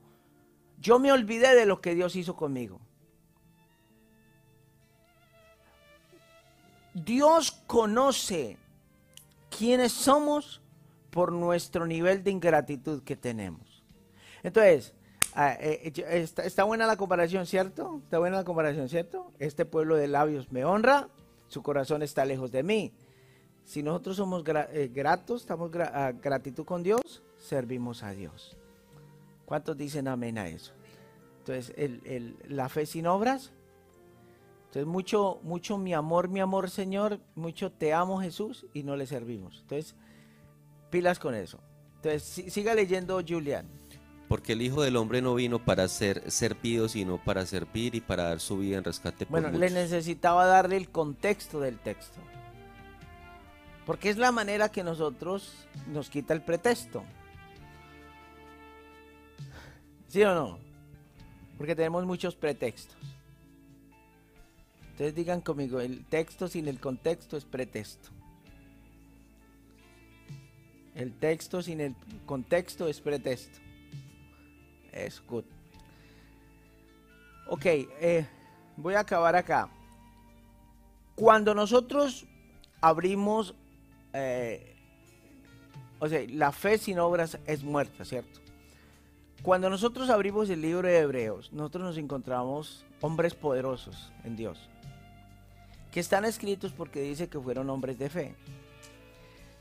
Yo 0.78 1.00
me 1.00 1.10
olvidé 1.10 1.56
de 1.56 1.66
lo 1.66 1.80
que 1.80 1.96
Dios 1.96 2.14
hizo 2.14 2.36
conmigo. 2.36 2.80
Dios 6.94 7.52
conoce 7.66 8.56
quiénes 9.56 9.92
somos 9.92 10.60
por 11.10 11.32
nuestro 11.32 11.86
nivel 11.86 12.22
de 12.22 12.30
ingratitud 12.30 13.02
que 13.02 13.16
tenemos. 13.16 13.84
Entonces, 14.42 14.94
ah, 15.34 15.56
eh, 15.60 15.92
eh, 15.94 16.28
está, 16.44 16.64
buena 16.64 16.86
la 16.86 16.96
comparación, 16.96 17.46
¿cierto? 17.46 18.00
Está 18.04 18.18
buena 18.18 18.38
la 18.38 18.44
comparación, 18.44 18.88
¿cierto? 18.88 19.32
Este 19.38 19.64
pueblo 19.64 19.96
de 19.96 20.08
labios 20.08 20.50
me 20.50 20.64
honra, 20.64 21.08
su 21.48 21.62
corazón 21.62 22.02
está 22.02 22.24
lejos 22.24 22.50
de 22.52 22.62
mí. 22.62 22.92
Si 23.64 23.82
nosotros 23.82 24.16
somos 24.16 24.42
eh, 24.46 24.90
gratos, 24.92 25.42
estamos 25.42 25.70
gratitud 25.70 26.64
con 26.64 26.82
Dios, 26.82 27.22
servimos 27.38 28.02
a 28.02 28.12
Dios. 28.12 28.56
¿Cuántos 29.44 29.76
dicen 29.76 30.08
amén 30.08 30.38
a 30.38 30.48
eso? 30.48 30.72
Entonces, 31.38 31.74
la 32.48 32.68
fe 32.68 32.86
sin 32.86 33.06
obras. 33.06 33.52
Entonces, 34.70 34.86
mucho, 34.86 35.40
mucho 35.42 35.78
mi 35.78 35.94
amor, 35.94 36.28
mi 36.28 36.38
amor, 36.38 36.70
Señor, 36.70 37.18
mucho 37.34 37.72
te 37.72 37.92
amo, 37.92 38.20
Jesús, 38.20 38.66
y 38.72 38.84
no 38.84 38.94
le 38.94 39.04
servimos. 39.04 39.58
Entonces, 39.62 39.96
pilas 40.90 41.18
con 41.18 41.34
eso. 41.34 41.58
Entonces, 41.96 42.52
siga 42.52 42.72
leyendo, 42.76 43.20
Julián. 43.28 43.66
Porque 44.28 44.52
el 44.52 44.62
Hijo 44.62 44.82
del 44.82 44.94
Hombre 44.94 45.22
no 45.22 45.34
vino 45.34 45.58
para 45.58 45.88
ser 45.88 46.30
servido, 46.30 46.88
sino 46.88 47.18
para 47.18 47.46
servir 47.46 47.96
y 47.96 48.00
para 48.00 48.28
dar 48.28 48.38
su 48.38 48.58
vida 48.58 48.78
en 48.78 48.84
rescate 48.84 49.26
por 49.26 49.40
Bueno, 49.40 49.58
le 49.58 49.70
necesitaba 49.70 50.46
darle 50.46 50.76
el 50.76 50.88
contexto 50.88 51.58
del 51.58 51.80
texto. 51.80 52.20
Porque 53.86 54.08
es 54.08 54.18
la 54.18 54.30
manera 54.30 54.68
que 54.68 54.84
nosotros 54.84 55.66
nos 55.88 56.08
quita 56.10 56.32
el 56.32 56.42
pretexto. 56.42 57.02
¿Sí 60.06 60.22
o 60.22 60.32
no? 60.32 60.60
Porque 61.58 61.74
tenemos 61.74 62.06
muchos 62.06 62.36
pretextos. 62.36 62.96
Entonces 65.00 65.16
digan 65.16 65.40
conmigo, 65.40 65.80
el 65.80 66.04
texto 66.04 66.46
sin 66.46 66.68
el 66.68 66.78
contexto 66.78 67.38
es 67.38 67.46
pretexto. 67.46 68.10
El 70.94 71.14
texto 71.14 71.62
sin 71.62 71.80
el 71.80 71.94
contexto 72.26 72.86
es 72.86 73.00
pretexto. 73.00 73.60
Es 74.92 75.22
good. 75.26 75.44
Ok, 77.48 77.64
eh, 77.64 78.26
voy 78.76 78.92
a 78.92 79.00
acabar 79.00 79.36
acá. 79.36 79.70
Cuando 81.14 81.54
nosotros 81.54 82.26
abrimos, 82.82 83.54
eh, 84.12 84.76
o 85.98 86.08
sea, 86.08 86.20
la 86.28 86.52
fe 86.52 86.76
sin 86.76 86.98
obras 86.98 87.38
es 87.46 87.62
muerta, 87.62 88.04
¿cierto? 88.04 88.38
Cuando 89.42 89.70
nosotros 89.70 90.10
abrimos 90.10 90.50
el 90.50 90.60
libro 90.60 90.86
de 90.86 90.98
Hebreos, 90.98 91.50
nosotros 91.54 91.84
nos 91.84 91.96
encontramos 91.96 92.84
hombres 93.00 93.34
poderosos 93.34 94.12
en 94.24 94.36
Dios, 94.36 94.68
que 95.90 96.00
están 96.00 96.24
escritos 96.24 96.72
porque 96.72 97.02
dice 97.02 97.28
que 97.28 97.40
fueron 97.40 97.70
hombres 97.70 97.98
de 97.98 98.08
fe. 98.08 98.34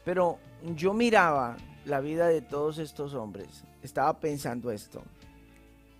Pero 0.05 0.39
yo 0.75 0.93
miraba 0.93 1.57
la 1.85 1.99
vida 1.99 2.27
de 2.27 2.41
todos 2.41 2.77
estos 2.77 3.13
hombres, 3.13 3.63
estaba 3.81 4.19
pensando 4.19 4.71
esto, 4.71 5.03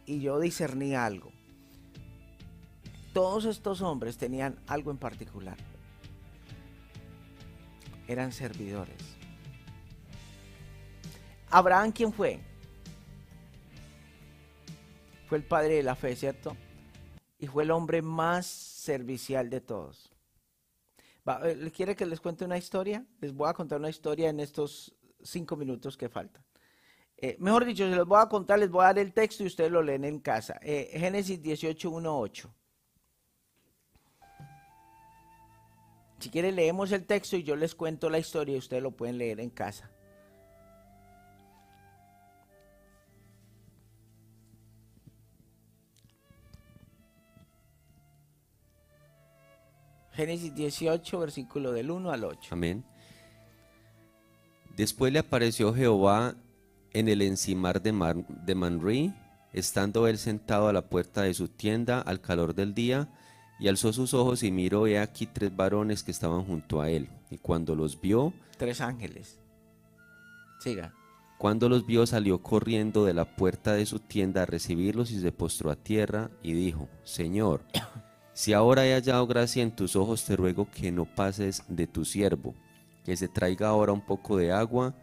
y 0.06 0.22
yo 0.22 0.40
discerní 0.40 0.96
algo. 0.96 1.32
Todos 3.14 3.46
estos 3.46 3.82
hombres 3.82 4.18
tenían 4.18 4.60
algo 4.68 4.92
en 4.92 4.98
particular. 4.98 5.58
Eran 8.08 8.32
servidores. 8.32 8.98
Abraham, 11.50 11.92
¿quién 11.92 12.14
fue? 12.14 12.40
Fue 15.28 15.40
el 15.40 15.44
padre 15.44 15.76
de 15.76 15.84
la 15.84 15.96
fe, 15.96 16.16
¿cierto? 16.16 16.56
Y 17.40 17.48
fue 17.48 17.64
el 17.64 17.72
hombre 17.72 18.02
más 18.02 18.46
servicial 18.46 19.50
de 19.50 19.62
todos. 19.62 20.12
Eh, 21.44 21.72
¿Quiere 21.76 21.96
que 21.96 22.06
les 22.06 22.20
cuente 22.20 22.46
una 22.46 22.58
historia? 22.58 23.06
Les 23.20 23.34
voy 23.34 23.50
a 23.50 23.54
contar 23.54 23.80
una 23.80 23.90
historia 23.90 24.30
en 24.30 24.40
estos 24.40 24.96
cinco 25.22 25.56
minutos 25.56 25.98
que 25.98 26.10
faltan. 26.10 26.44
Eh, 27.18 27.36
mejor 27.40 27.66
dicho, 27.66 27.90
se 27.90 27.96
los 27.96 28.08
voy 28.08 28.22
a 28.22 28.30
contar, 28.30 28.60
les 28.60 28.70
voy 28.70 28.84
a 28.84 28.88
dar 28.88 29.00
el 29.00 29.14
texto 29.14 29.44
y 29.44 29.48
ustedes 29.48 29.72
lo 29.72 29.82
leen 29.82 30.06
en 30.06 30.20
casa. 30.20 30.58
Eh, 30.62 30.90
Génesis 30.94 31.42
18, 31.42 31.92
1, 31.92 32.20
8. 32.20 32.56
Si 36.20 36.30
quieren 36.30 36.56
leemos 36.56 36.92
el 36.92 37.06
texto 37.06 37.38
y 37.38 37.44
yo 37.44 37.56
les 37.56 37.76
cuento 37.76 38.10
la 38.10 38.20
historia 38.20 38.56
y 38.56 38.60
ustedes 38.60 38.84
lo 38.84 38.92
pueden 38.92 39.18
leer 39.18 39.40
en 39.40 39.50
casa. 39.50 39.90
Génesis 50.20 50.54
18, 50.54 51.18
versículo 51.18 51.72
del 51.72 51.92
1 51.92 52.12
al 52.12 52.26
8. 52.26 52.50
Amén. 52.52 52.84
Después 54.76 55.14
le 55.14 55.20
apareció 55.20 55.74
Jehová 55.74 56.36
en 56.92 57.08
el 57.08 57.22
encimar 57.22 57.82
de, 57.82 58.26
de 58.44 58.54
Manri, 58.54 59.14
estando 59.54 60.08
él 60.08 60.18
sentado 60.18 60.68
a 60.68 60.74
la 60.74 60.90
puerta 60.90 61.22
de 61.22 61.34
su 61.34 61.48
tienda 61.48 62.02
al 62.02 62.20
calor 62.20 62.54
del 62.54 62.74
día, 62.74 63.08
y 63.62 63.70
alzó 63.70 63.94
sus 63.94 64.14
ojos 64.14 64.44
y 64.44 64.52
miró 64.52 64.88
he 64.88 65.00
aquí 65.00 65.26
tres 65.26 65.56
varones 65.56 66.04
que 66.04 66.12
estaban 66.12 66.44
junto 66.44 66.82
a 66.82 66.90
él. 66.90 67.08
Y 67.32 67.38
cuando 67.38 67.74
los 67.74 68.02
vio... 68.02 68.34
Tres 68.58 68.82
ángeles. 68.82 69.40
Siga. 70.60 70.94
Cuando 71.38 71.70
los 71.70 71.86
vio 71.86 72.06
salió 72.06 72.44
corriendo 72.44 73.06
de 73.06 73.14
la 73.14 73.38
puerta 73.38 73.72
de 73.72 73.86
su 73.86 74.00
tienda 74.00 74.42
a 74.42 74.46
recibirlos 74.46 75.12
y 75.12 75.22
se 75.22 75.32
postró 75.32 75.72
a 75.72 75.78
tierra 75.78 76.30
y 76.44 76.52
dijo, 76.52 76.90
Señor, 77.06 77.64
si 78.40 78.54
ahora 78.54 78.88
he 78.88 78.94
hallado 78.94 79.28
gracia 79.28 79.62
en 79.62 79.76
tus 79.76 79.98
ojos, 79.98 80.24
te 80.24 80.38
ruego 80.38 80.72
que 80.72 80.94
no 80.94 81.04
pases 81.04 81.62
de 81.68 81.88
tu 81.88 82.06
siervo, 82.06 82.56
que 83.04 83.18
se 83.18 83.28
traiga 83.28 83.68
ahora 83.68 83.92
un 83.92 84.00
poco 84.00 84.38
de 84.38 84.54
agua, 84.54 84.96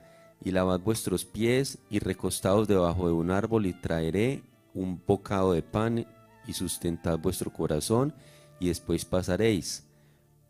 y 0.43 0.53
lavad 0.53 0.81
vuestros 0.81 1.27
pies, 1.27 1.79
y 1.91 1.99
recostados 1.99 2.67
debajo 2.67 3.09
de 3.09 3.13
un 3.13 3.31
árbol, 3.31 3.67
y 3.67 3.75
traeré 3.75 4.43
un 4.73 5.03
bocado 5.07 5.53
de 5.53 5.61
pan, 5.61 6.07
y 6.47 6.55
sustentad 6.55 7.19
vuestro 7.19 7.53
corazón, 7.53 8.15
y 8.59 8.69
después 8.69 9.05
pasaréis. 9.05 9.87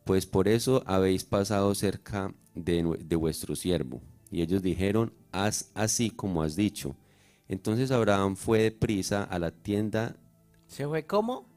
Pues 0.04 0.24
por 0.24 0.46
eso 0.46 0.84
habéis 0.86 1.24
pasado 1.24 1.74
cerca 1.74 2.32
de, 2.54 2.84
de 3.04 3.16
vuestro 3.16 3.56
siervo. 3.56 4.00
Y 4.30 4.42
ellos 4.42 4.62
dijeron, 4.62 5.12
haz 5.32 5.72
así 5.74 6.08
como 6.08 6.40
has 6.40 6.54
dicho. 6.54 6.94
Entonces 7.48 7.90
Abraham 7.90 8.36
fue 8.36 8.60
de 8.60 8.70
prisa 8.70 9.24
a 9.24 9.40
la 9.40 9.50
tienda. 9.50 10.14
¿Se 10.68 10.86
fue 10.86 11.04
cómo? 11.04 11.55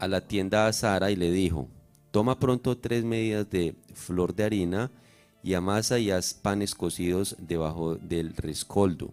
A 0.00 0.08
la 0.08 0.26
tienda 0.26 0.66
a 0.66 0.72
Sara 0.72 1.10
y 1.10 1.16
le 1.16 1.30
dijo, 1.30 1.68
toma 2.10 2.40
pronto 2.40 2.78
tres 2.78 3.04
medidas 3.04 3.48
de 3.50 3.76
flor 3.94 4.34
de 4.34 4.44
harina 4.44 4.90
y 5.42 5.54
amasa 5.54 5.98
y 5.98 6.10
haz 6.10 6.34
panes 6.34 6.74
cocidos 6.74 7.36
debajo 7.38 7.96
del 7.96 8.34
rescoldo. 8.36 9.12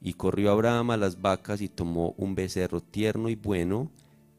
Y 0.00 0.14
corrió 0.14 0.50
Abraham 0.50 0.92
a 0.92 0.96
las 0.96 1.20
vacas 1.20 1.60
y 1.60 1.68
tomó 1.68 2.14
un 2.16 2.34
becerro 2.34 2.80
tierno 2.80 3.28
y 3.28 3.34
bueno 3.34 3.90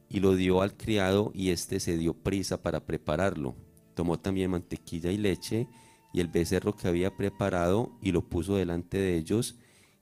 y 0.10 0.20
lo 0.20 0.36
dio 0.36 0.62
al 0.62 0.76
criado 0.76 1.32
y 1.34 1.52
éste 1.52 1.80
se 1.80 1.98
dio 1.98 2.14
prisa 2.14 2.62
para 2.62 2.80
prepararlo. 2.80 3.56
Tomó 3.94 4.20
también 4.20 4.52
mantequilla 4.52 5.12
y 5.12 5.18
leche 5.18 5.68
y 6.14 6.22
el 6.22 6.28
becerro 6.28 6.76
que 6.76 6.88
había 6.88 7.16
preparado 7.16 7.92
y 8.02 8.12
lo 8.12 8.28
puso 8.28 8.56
delante 8.56 8.98
de 8.98 9.18
ellos 9.18 9.56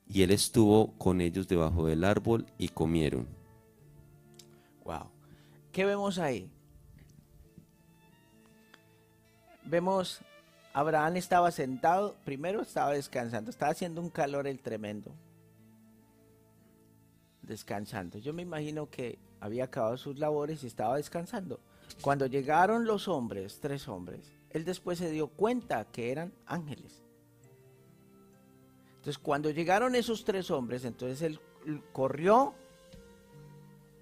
y 0.08 0.22
él 0.22 0.32
estuvo 0.32 0.98
con 0.98 1.20
ellos 1.20 1.48
debajo 1.48 1.88
del 1.88 2.04
árbol 2.04 2.46
y 2.58 2.70
comieron. 2.70 3.28
Wow. 4.86 5.17
¿Qué 5.78 5.86
vemos 5.86 6.18
ahí? 6.18 6.50
Vemos, 9.64 10.22
Abraham 10.74 11.18
estaba 11.18 11.52
sentado, 11.52 12.16
primero 12.26 12.64
estaba 12.64 12.94
descansando, 12.94 13.52
estaba 13.52 13.74
haciendo 13.74 14.02
un 14.02 14.10
calor 14.10 14.48
tremendo. 14.64 15.14
Descansando. 17.44 18.18
Yo 18.18 18.34
me 18.34 18.42
imagino 18.42 18.90
que 18.90 19.20
había 19.40 19.66
acabado 19.66 19.98
sus 19.98 20.18
labores 20.18 20.64
y 20.64 20.66
estaba 20.66 20.96
descansando. 20.96 21.60
Cuando 22.02 22.26
llegaron 22.26 22.86
los 22.86 23.08
hombres, 23.08 23.60
tres 23.62 23.88
hombres, 23.88 24.34
él 24.50 24.66
después 24.66 24.98
se 24.98 25.12
dio 25.12 25.28
cuenta 25.28 25.86
que 25.86 26.12
eran 26.12 26.34
ángeles. 26.48 27.04
Entonces, 28.96 29.20
cuando 29.20 29.52
llegaron 29.52 29.94
esos 29.94 30.26
tres 30.26 30.50
hombres, 30.50 30.86
entonces 30.86 31.22
él 31.22 31.40
corrió 31.94 32.56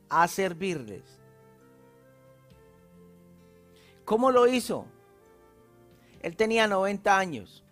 a 0.07 0.25
servirles. 0.29 1.24
¿Cómo 4.05 4.31
lo 4.31 4.47
hizo? 4.47 4.85
Él 6.21 6.35
tenía 6.35 6.67
90 6.67 7.17
años. 7.17 7.63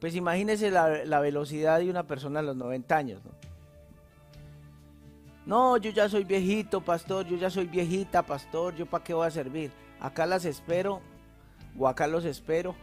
Pues 0.00 0.14
imagínese 0.14 0.70
la, 0.70 1.20
velocidad 1.20 1.78
de 1.78 1.90
una 1.90 2.06
persona 2.06 2.40
a 2.40 2.42
los 2.42 2.56
90 2.56 2.96
años. 2.96 3.22
No, 5.46 5.76
yo 5.78 5.90
ya 5.90 6.08
soy 6.08 6.24
viejito, 6.24 6.80
pastor, 6.80 7.26
yo 7.26 7.36
ya 7.36 7.48
soy 7.48 7.66
viejita, 7.66 8.22
pastor, 8.22 8.76
yo 8.76 8.86
para 8.86 9.02
qué 9.02 9.14
voy 9.14 9.26
a 9.26 9.30
servir. 9.30 9.72
Acá 9.98 10.26
las 10.26 10.44
espero, 10.44 11.00
o 11.76 11.88
acá 11.88 12.06
los 12.06 12.24
espero, 12.24 12.76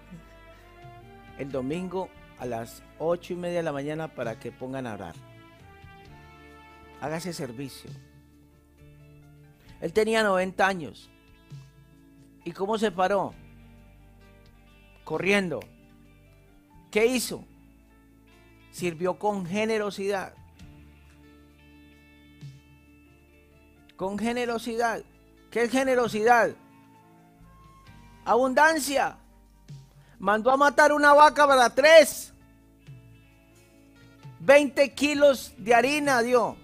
el 1.38 1.51
domingo 1.51 2.10
a 2.39 2.45
las 2.45 2.82
ocho 2.97 3.34
y 3.34 3.36
media 3.36 3.58
de 3.58 3.63
la 3.63 3.71
mañana 3.71 4.08
para 4.08 4.39
que 4.39 4.51
pongan 4.51 4.88
a 4.88 4.95
orar. 4.95 5.15
Hágase 7.01 7.34
servicio. 7.34 7.91
Él 9.80 9.93
tenía 9.93 10.23
90 10.23 10.67
años. 10.67 11.10
¿Y 12.45 12.51
cómo 12.51 12.77
se 12.77 12.91
paró? 12.91 13.34
Corriendo. 15.03 15.60
¿Qué 16.91 17.08
hizo? 17.08 17.43
Sirvió 18.71 19.17
con 19.17 19.47
generosidad. 19.47 20.34
Con 23.97 24.19
generosidad. 24.19 25.01
¿Qué 25.49 25.63
es 25.63 25.71
generosidad? 25.71 26.51
Abundancia. 28.25 29.17
Mandó 30.19 30.51
a 30.51 30.58
matar 30.58 30.93
una 30.93 31.13
vaca 31.13 31.47
para 31.47 31.69
tres. 31.71 32.31
20 34.39 34.93
kilos 34.93 35.53
de 35.58 35.73
harina 35.73 36.21
dio. 36.21 36.58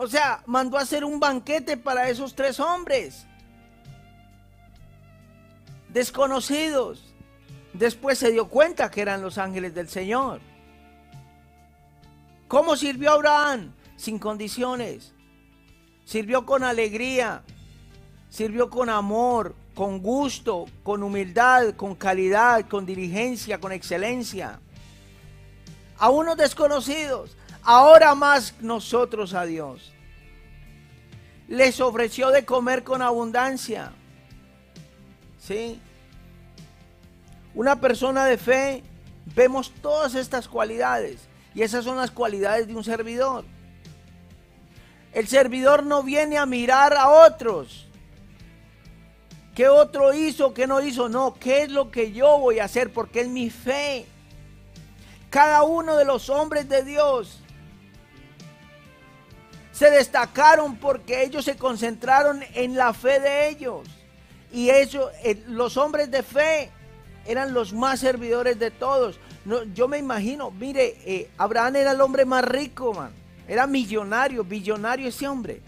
O 0.00 0.06
sea, 0.06 0.42
mandó 0.46 0.78
a 0.78 0.82
hacer 0.82 1.04
un 1.04 1.18
banquete 1.18 1.76
para 1.76 2.08
esos 2.08 2.32
tres 2.36 2.60
hombres. 2.60 3.26
Desconocidos. 5.88 7.12
Después 7.72 8.16
se 8.16 8.30
dio 8.30 8.48
cuenta 8.48 8.92
que 8.92 9.00
eran 9.02 9.22
los 9.22 9.38
ángeles 9.38 9.74
del 9.74 9.88
Señor. 9.88 10.40
¿Cómo 12.46 12.76
sirvió 12.76 13.10
Abraham? 13.10 13.72
Sin 13.96 14.20
condiciones. 14.20 15.14
Sirvió 16.04 16.46
con 16.46 16.62
alegría. 16.62 17.42
Sirvió 18.30 18.70
con 18.70 18.90
amor, 18.90 19.56
con 19.74 19.98
gusto, 19.98 20.66
con 20.84 21.02
humildad, 21.02 21.74
con 21.74 21.96
calidad, 21.96 22.68
con 22.68 22.86
diligencia, 22.86 23.58
con 23.58 23.72
excelencia. 23.72 24.60
A 25.98 26.10
unos 26.10 26.36
desconocidos 26.36 27.36
ahora 27.68 28.14
más 28.14 28.54
nosotros 28.60 29.34
a 29.34 29.44
Dios. 29.44 29.92
Les 31.48 31.80
ofreció 31.82 32.30
de 32.30 32.46
comer 32.46 32.82
con 32.82 33.02
abundancia. 33.02 33.92
¿Sí? 35.38 35.78
Una 37.54 37.78
persona 37.78 38.24
de 38.24 38.38
fe, 38.38 38.82
vemos 39.34 39.70
todas 39.82 40.14
estas 40.14 40.48
cualidades. 40.48 41.28
Y 41.54 41.60
esas 41.60 41.84
son 41.84 41.98
las 41.98 42.10
cualidades 42.10 42.68
de 42.68 42.74
un 42.74 42.84
servidor. 42.84 43.44
El 45.12 45.28
servidor 45.28 45.84
no 45.84 46.02
viene 46.02 46.38
a 46.38 46.46
mirar 46.46 46.94
a 46.94 47.10
otros. 47.10 47.86
¿Qué 49.54 49.68
otro 49.68 50.14
hizo? 50.14 50.54
¿Qué 50.54 50.66
no 50.66 50.80
hizo? 50.80 51.10
No, 51.10 51.34
¿qué 51.38 51.64
es 51.64 51.70
lo 51.70 51.90
que 51.90 52.12
yo 52.12 52.38
voy 52.38 52.60
a 52.60 52.64
hacer? 52.64 52.94
Porque 52.94 53.20
es 53.20 53.28
mi 53.28 53.50
fe. 53.50 54.06
Cada 55.28 55.64
uno 55.64 55.98
de 55.98 56.06
los 56.06 56.30
hombres 56.30 56.66
de 56.70 56.82
Dios 56.82 57.42
se 59.78 59.92
destacaron 59.92 60.74
porque 60.74 61.22
ellos 61.22 61.44
se 61.44 61.56
concentraron 61.56 62.42
en 62.54 62.74
la 62.74 62.92
fe 62.92 63.20
de 63.20 63.48
ellos. 63.48 63.86
Y 64.52 64.70
eso, 64.70 65.08
eh, 65.22 65.40
los 65.46 65.76
hombres 65.76 66.10
de 66.10 66.24
fe 66.24 66.70
eran 67.24 67.54
los 67.54 67.72
más 67.72 68.00
servidores 68.00 68.58
de 68.58 68.72
todos. 68.72 69.20
Yo 69.74 69.86
me 69.86 69.98
imagino, 69.98 70.50
mire, 70.50 70.96
eh, 71.06 71.30
Abraham 71.38 71.76
era 71.76 71.92
el 71.92 72.00
hombre 72.00 72.24
más 72.24 72.44
rico, 72.44 72.92
man. 72.92 73.12
Era 73.46 73.68
millonario, 73.68 74.42
billonario 74.42 75.06
ese 75.06 75.28
hombre. 75.28 75.60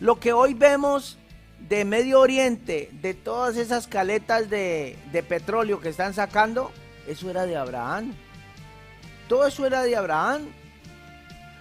Lo 0.00 0.18
que 0.18 0.32
hoy 0.32 0.54
vemos 0.54 1.16
de 1.60 1.84
Medio 1.84 2.18
Oriente, 2.18 2.90
de 3.00 3.14
todas 3.14 3.56
esas 3.56 3.86
caletas 3.86 4.50
de, 4.50 4.98
de 5.12 5.22
petróleo 5.22 5.80
que 5.80 5.90
están 5.90 6.14
sacando, 6.14 6.72
eso 7.06 7.30
era 7.30 7.46
de 7.46 7.56
Abraham. 7.56 8.12
Todo 9.28 9.46
eso 9.46 9.64
era 9.64 9.82
de 9.82 9.94
Abraham. 9.94 10.48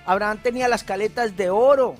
Abraham 0.05 0.39
tenía 0.41 0.67
las 0.67 0.83
caletas 0.83 1.35
de 1.37 1.49
oro. 1.49 1.95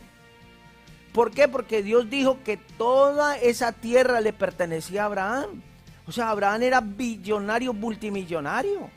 ¿Por 1.14 1.32
qué? 1.32 1.48
Porque 1.48 1.84
Dios 1.84 2.10
dijo 2.10 2.40
que 2.44 2.58
toda 2.58 3.38
esa 3.38 3.72
tierra 3.72 4.20
le 4.20 4.34
pertenecía 4.34 5.04
a 5.04 5.06
Abraham. 5.06 5.62
O 6.08 6.12
sea, 6.12 6.32
Abraham 6.32 6.64
era 6.64 6.82
billonario, 6.82 7.72
multimillonario. 7.72 8.90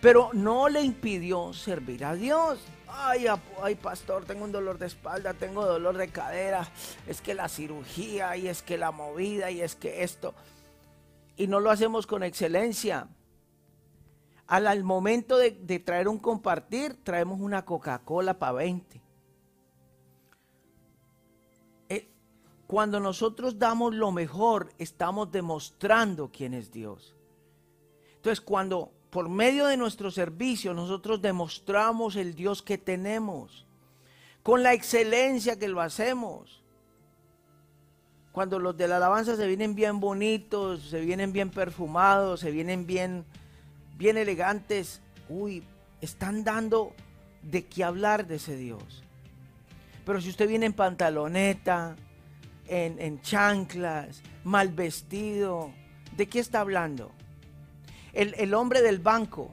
Pero 0.00 0.30
no 0.32 0.68
le 0.68 0.80
impidió 0.80 1.52
servir 1.52 2.04
a 2.04 2.14
Dios. 2.14 2.58
Ay, 2.88 3.26
ay, 3.62 3.74
pastor, 3.74 4.24
tengo 4.24 4.44
un 4.44 4.52
dolor 4.52 4.78
de 4.78 4.86
espalda, 4.86 5.34
tengo 5.34 5.64
dolor 5.64 5.96
de 5.96 6.08
cadera. 6.08 6.66
Es 7.06 7.20
que 7.20 7.34
la 7.34 7.48
cirugía, 7.48 8.36
y 8.36 8.48
es 8.48 8.62
que 8.62 8.78
la 8.78 8.90
movida, 8.90 9.50
y 9.50 9.60
es 9.60 9.74
que 9.74 10.02
esto. 10.02 10.34
Y 11.36 11.46
no 11.46 11.60
lo 11.60 11.70
hacemos 11.70 12.06
con 12.06 12.22
excelencia 12.22 13.06
al, 14.48 14.82
momento 14.82 15.36
de, 15.36 15.78
traer 15.78 16.08
un 16.08 16.18
compartir, 16.18 16.96
traemos 17.04 17.40
una 17.40 17.66
Coca-Cola 17.66 18.38
para 18.38 18.52
20. 18.52 19.00
Eh, 21.90 22.08
cuando 22.66 22.98
nosotros 22.98 23.58
damos 23.58 23.94
lo 23.94 24.10
mejor, 24.10 24.72
estamos 24.78 25.30
demostrando 25.30 26.30
quién 26.32 26.54
es 26.54 26.72
Dios. 26.72 27.14
Entonces, 28.16 28.40
cuando 28.40 28.90
por 29.10 29.28
medio 29.28 29.66
de 29.66 29.76
nuestro 29.76 30.10
servicio 30.10 30.72
nosotros 30.74 31.20
demostramos 31.20 32.16
el 32.16 32.34
Dios 32.34 32.62
que 32.62 32.78
tenemos, 32.78 33.66
con 34.42 34.62
la 34.62 34.72
excelencia 34.72 35.58
que 35.58 35.68
lo 35.68 35.82
hacemos, 35.82 36.62
cuando 38.32 38.58
los 38.58 38.76
de 38.78 38.88
la 38.88 38.96
alabanza 38.96 39.36
se 39.36 39.46
vienen 39.46 39.74
bien 39.74 40.00
bonitos, 40.00 40.88
se 40.88 41.00
vienen 41.00 41.34
bien 41.34 41.50
perfumados, 41.50 42.40
se 42.40 42.50
vienen 42.50 42.86
bien 42.86 43.26
bien 43.98 44.16
elegantes, 44.16 45.02
uy, 45.28 45.64
están 46.00 46.44
dando 46.44 46.94
de 47.42 47.66
qué 47.66 47.82
hablar 47.84 48.26
de 48.26 48.36
ese 48.36 48.56
Dios. 48.56 49.02
Pero 50.06 50.20
si 50.20 50.30
usted 50.30 50.48
viene 50.48 50.66
en 50.66 50.72
pantaloneta, 50.72 51.96
en, 52.68 53.20
chanclas, 53.20 54.22
mal 54.44 54.68
vestido, 54.68 55.72
¿de 56.16 56.28
qué 56.28 56.38
está 56.38 56.60
hablando? 56.60 57.10
El, 58.12 58.54
hombre 58.54 58.82
del 58.82 59.00
banco, 59.00 59.50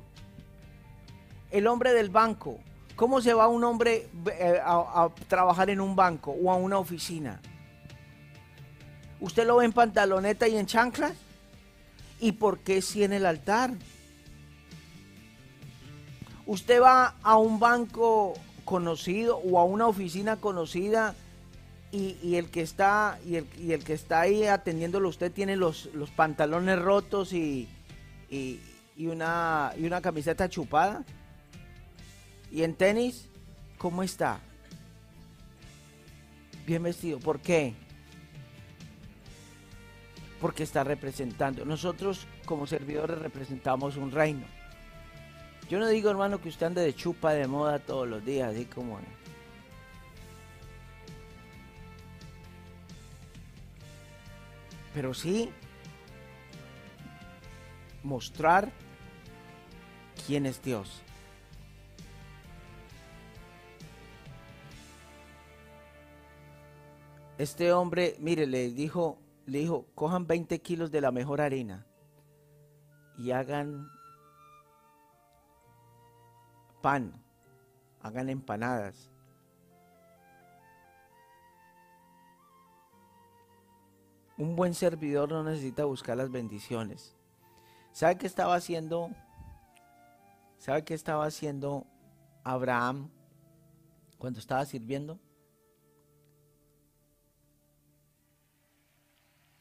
el 1.51 1.67
hombre 1.67 1.93
del 1.93 2.09
banco, 2.09 2.59
¿cómo 2.95 3.21
se 3.21 3.33
va 3.33 3.47
un 3.47 3.63
hombre 3.63 4.09
eh, 4.31 4.59
a, 4.63 5.09
trabajar 5.27 5.69
en 5.69 5.81
un 5.81 5.95
banco 5.95 6.31
o 6.31 6.51
a 6.51 6.55
una 6.55 6.77
oficina? 6.77 7.41
¿Usted 9.19 9.45
lo 9.45 9.57
ve 9.57 9.65
en 9.65 9.73
pantaloneta 9.73 10.47
y 10.47 10.57
en 10.57 10.65
chanclas? 10.65 11.13
¿Y 12.19 12.33
por 12.33 12.59
qué 12.59 12.81
si 12.81 13.03
en 13.03 13.13
el 13.13 13.25
altar? 13.25 13.71
Usted 16.45 16.81
va 16.81 17.15
a 17.23 17.37
un 17.37 17.59
banco 17.59 18.33
conocido 18.63 19.37
o 19.37 19.59
a 19.59 19.63
una 19.63 19.87
oficina 19.87 20.37
conocida 20.37 21.15
y, 21.91 22.35
el 22.35 22.49
que 22.49 22.61
está 22.61 23.19
y 23.25 23.35
el, 23.37 23.83
que 23.83 23.93
está 23.93 24.21
ahí 24.21 24.45
atendiéndolo 24.45 25.07
usted 25.07 25.31
tiene 25.31 25.55
los, 25.55 25.89
pantalones 26.15 26.79
rotos 26.79 27.31
y, 27.31 27.69
una, 28.97 29.71
y 29.77 29.85
una 29.85 30.01
camiseta 30.01 30.49
chupada 30.49 31.05
y 32.51 32.63
en 32.63 32.73
tenis 32.75 33.29
¿cómo 33.77 34.03
está? 34.03 34.39
bien 36.65 36.83
vestido 36.83 37.19
¿por 37.19 37.39
qué? 37.39 37.75
porque 40.41 40.63
está 40.63 40.83
representando. 40.83 41.65
Nosotros 41.65 42.27
como 42.45 42.67
servidores 42.67 43.17
representamos 43.17 43.97
un 43.97 44.11
reino 44.11 44.45
yo 45.69 45.79
no 45.79 45.87
digo, 45.87 46.09
hermano, 46.09 46.39
que 46.39 46.49
usted 46.49 46.67
ande 46.67 46.81
de 46.81 46.93
chupa 46.93 47.33
de 47.33 47.47
moda 47.47 47.79
todos 47.79 48.07
los 48.07 48.23
días, 48.23 48.51
así 48.51 48.65
como... 48.65 48.99
Pero 54.93 55.13
sí 55.13 55.51
mostrar 58.03 58.71
quién 60.25 60.45
es 60.45 60.61
Dios. 60.61 61.01
Este 67.37 67.73
hombre, 67.73 68.15
mire, 68.19 68.47
le 68.47 68.69
dijo, 68.69 69.19
le 69.45 69.59
dijo, 69.59 69.87
cojan 69.93 70.25
20 70.25 70.61
kilos 70.61 70.91
de 70.91 71.01
la 71.01 71.11
mejor 71.11 71.41
harina 71.41 71.85
y 73.17 73.31
hagan 73.31 73.89
pan, 76.85 77.11
hagan 78.03 78.29
empanadas. 78.29 79.09
Un 84.37 84.55
buen 84.55 84.75
servidor 84.75 85.29
no 85.29 85.43
necesita 85.43 85.85
buscar 85.85 86.15
las 86.15 86.29
bendiciones. 86.29 87.15
¿Sabe 87.91 88.19
qué 88.19 88.27
estaba 88.27 88.53
haciendo? 88.53 89.09
¿Sabe 90.59 90.83
qué 90.83 90.93
estaba 90.93 91.25
haciendo 91.25 91.87
Abraham 92.43 93.09
cuando 94.19 94.39
estaba 94.39 94.63
sirviendo? 94.63 95.19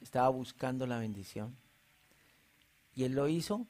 Estaba 0.02 0.28
buscando 0.28 0.86
la 0.86 0.98
bendición. 0.98 1.56
Y 2.92 3.04
él 3.04 3.14
lo 3.14 3.28
hizo. 3.28 3.66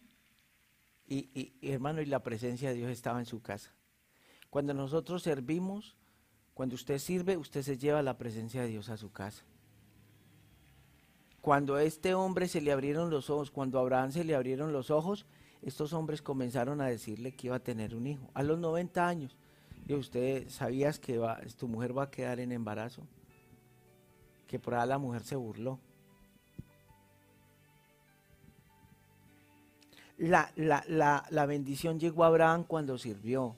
Y, 1.07 1.53
hermano, 1.63 2.01
y 2.01 2.07
la 2.07 2.23
presencia 2.23 2.71
de 2.71 2.77
Dios 2.77 2.91
estaba 2.91 3.19
en 3.19 3.27
su 3.27 3.43
casa. 3.43 3.75
Cuando 4.51 4.73
nosotros 4.73 5.23
servimos, 5.23 5.97
cuando 6.55 6.75
usted 6.75 6.99
sirve, 6.99 7.37
usted 7.37 7.63
se 7.63 7.77
lleva 7.77 8.03
la 8.03 8.17
presencia 8.17 8.63
de 8.63 8.69
Dios 8.69 8.89
a 8.89 8.97
su 8.97 9.13
casa. 9.13 9.45
Cuando 11.41 11.75
a 11.75 11.83
este 11.83 12.15
hombre 12.15 12.49
se 12.49 12.63
le 12.63 12.73
abrieron 12.73 13.11
los 13.11 13.29
ojos, 13.29 13.51
cuando 13.51 13.79
a 13.79 13.83
Abraham 13.83 14.13
se 14.13 14.25
le 14.25 14.35
abrieron 14.35 14.73
los 14.73 14.91
ojos, 14.91 15.27
estos 15.61 15.93
hombres 15.93 16.23
comenzaron 16.23 16.81
a 16.81 16.87
decirle 16.87 17.33
que 17.33 17.49
iba 17.49 17.57
a 17.57 17.61
tener 17.61 17.95
un 17.95 18.07
hijo. 18.07 18.31
A 18.33 18.43
los 18.43 18.59
90 18.59 19.07
años. 19.07 19.37
Y 19.87 19.95
usted 19.95 20.49
sabías 20.49 20.99
que 20.99 21.21
tu 21.59 21.69
mujer 21.69 21.97
va 21.97 22.05
a 22.05 22.11
quedar 22.11 22.41
en 22.41 22.53
embarazo. 22.53 23.07
Que 24.47 24.59
por 24.59 24.75
ahí 24.75 24.89
la 24.89 24.99
mujer 24.99 25.23
se 25.23 25.37
burló. 25.37 25.79
La, 30.29 30.53
la, 30.57 31.27
la 31.31 31.47
bendición 31.47 31.99
llegó 31.99 32.25
a 32.25 32.29
Abraham 32.29 32.65
cuando 32.65 32.99
sirvió. 32.99 33.57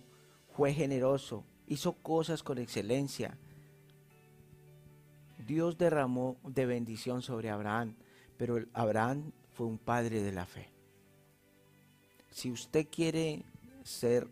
Fue 0.56 0.72
generoso. 0.72 1.44
Hizo 1.66 1.92
cosas 1.94 2.42
con 2.42 2.58
excelencia 2.58 3.36
Dios 5.46 5.78
derramó 5.78 6.36
de 6.42 6.66
bendición 6.66 7.22
sobre 7.22 7.50
Abraham, 7.50 7.94
pero 8.36 8.58
Abraham 8.72 9.30
fue 9.52 9.66
un 9.66 9.78
padre 9.78 10.22
de 10.22 10.32
la 10.32 10.44
fe. 10.44 10.68
Si 12.30 12.50
usted 12.50 12.86
quiere 12.90 13.42
ser 13.84 14.26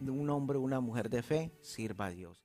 un 0.00 0.28
hombre 0.28 0.58
o 0.58 0.60
una 0.60 0.80
mujer 0.80 1.08
de 1.08 1.22
fe, 1.22 1.50
sirva 1.62 2.06
a 2.06 2.10
Dios. 2.10 2.41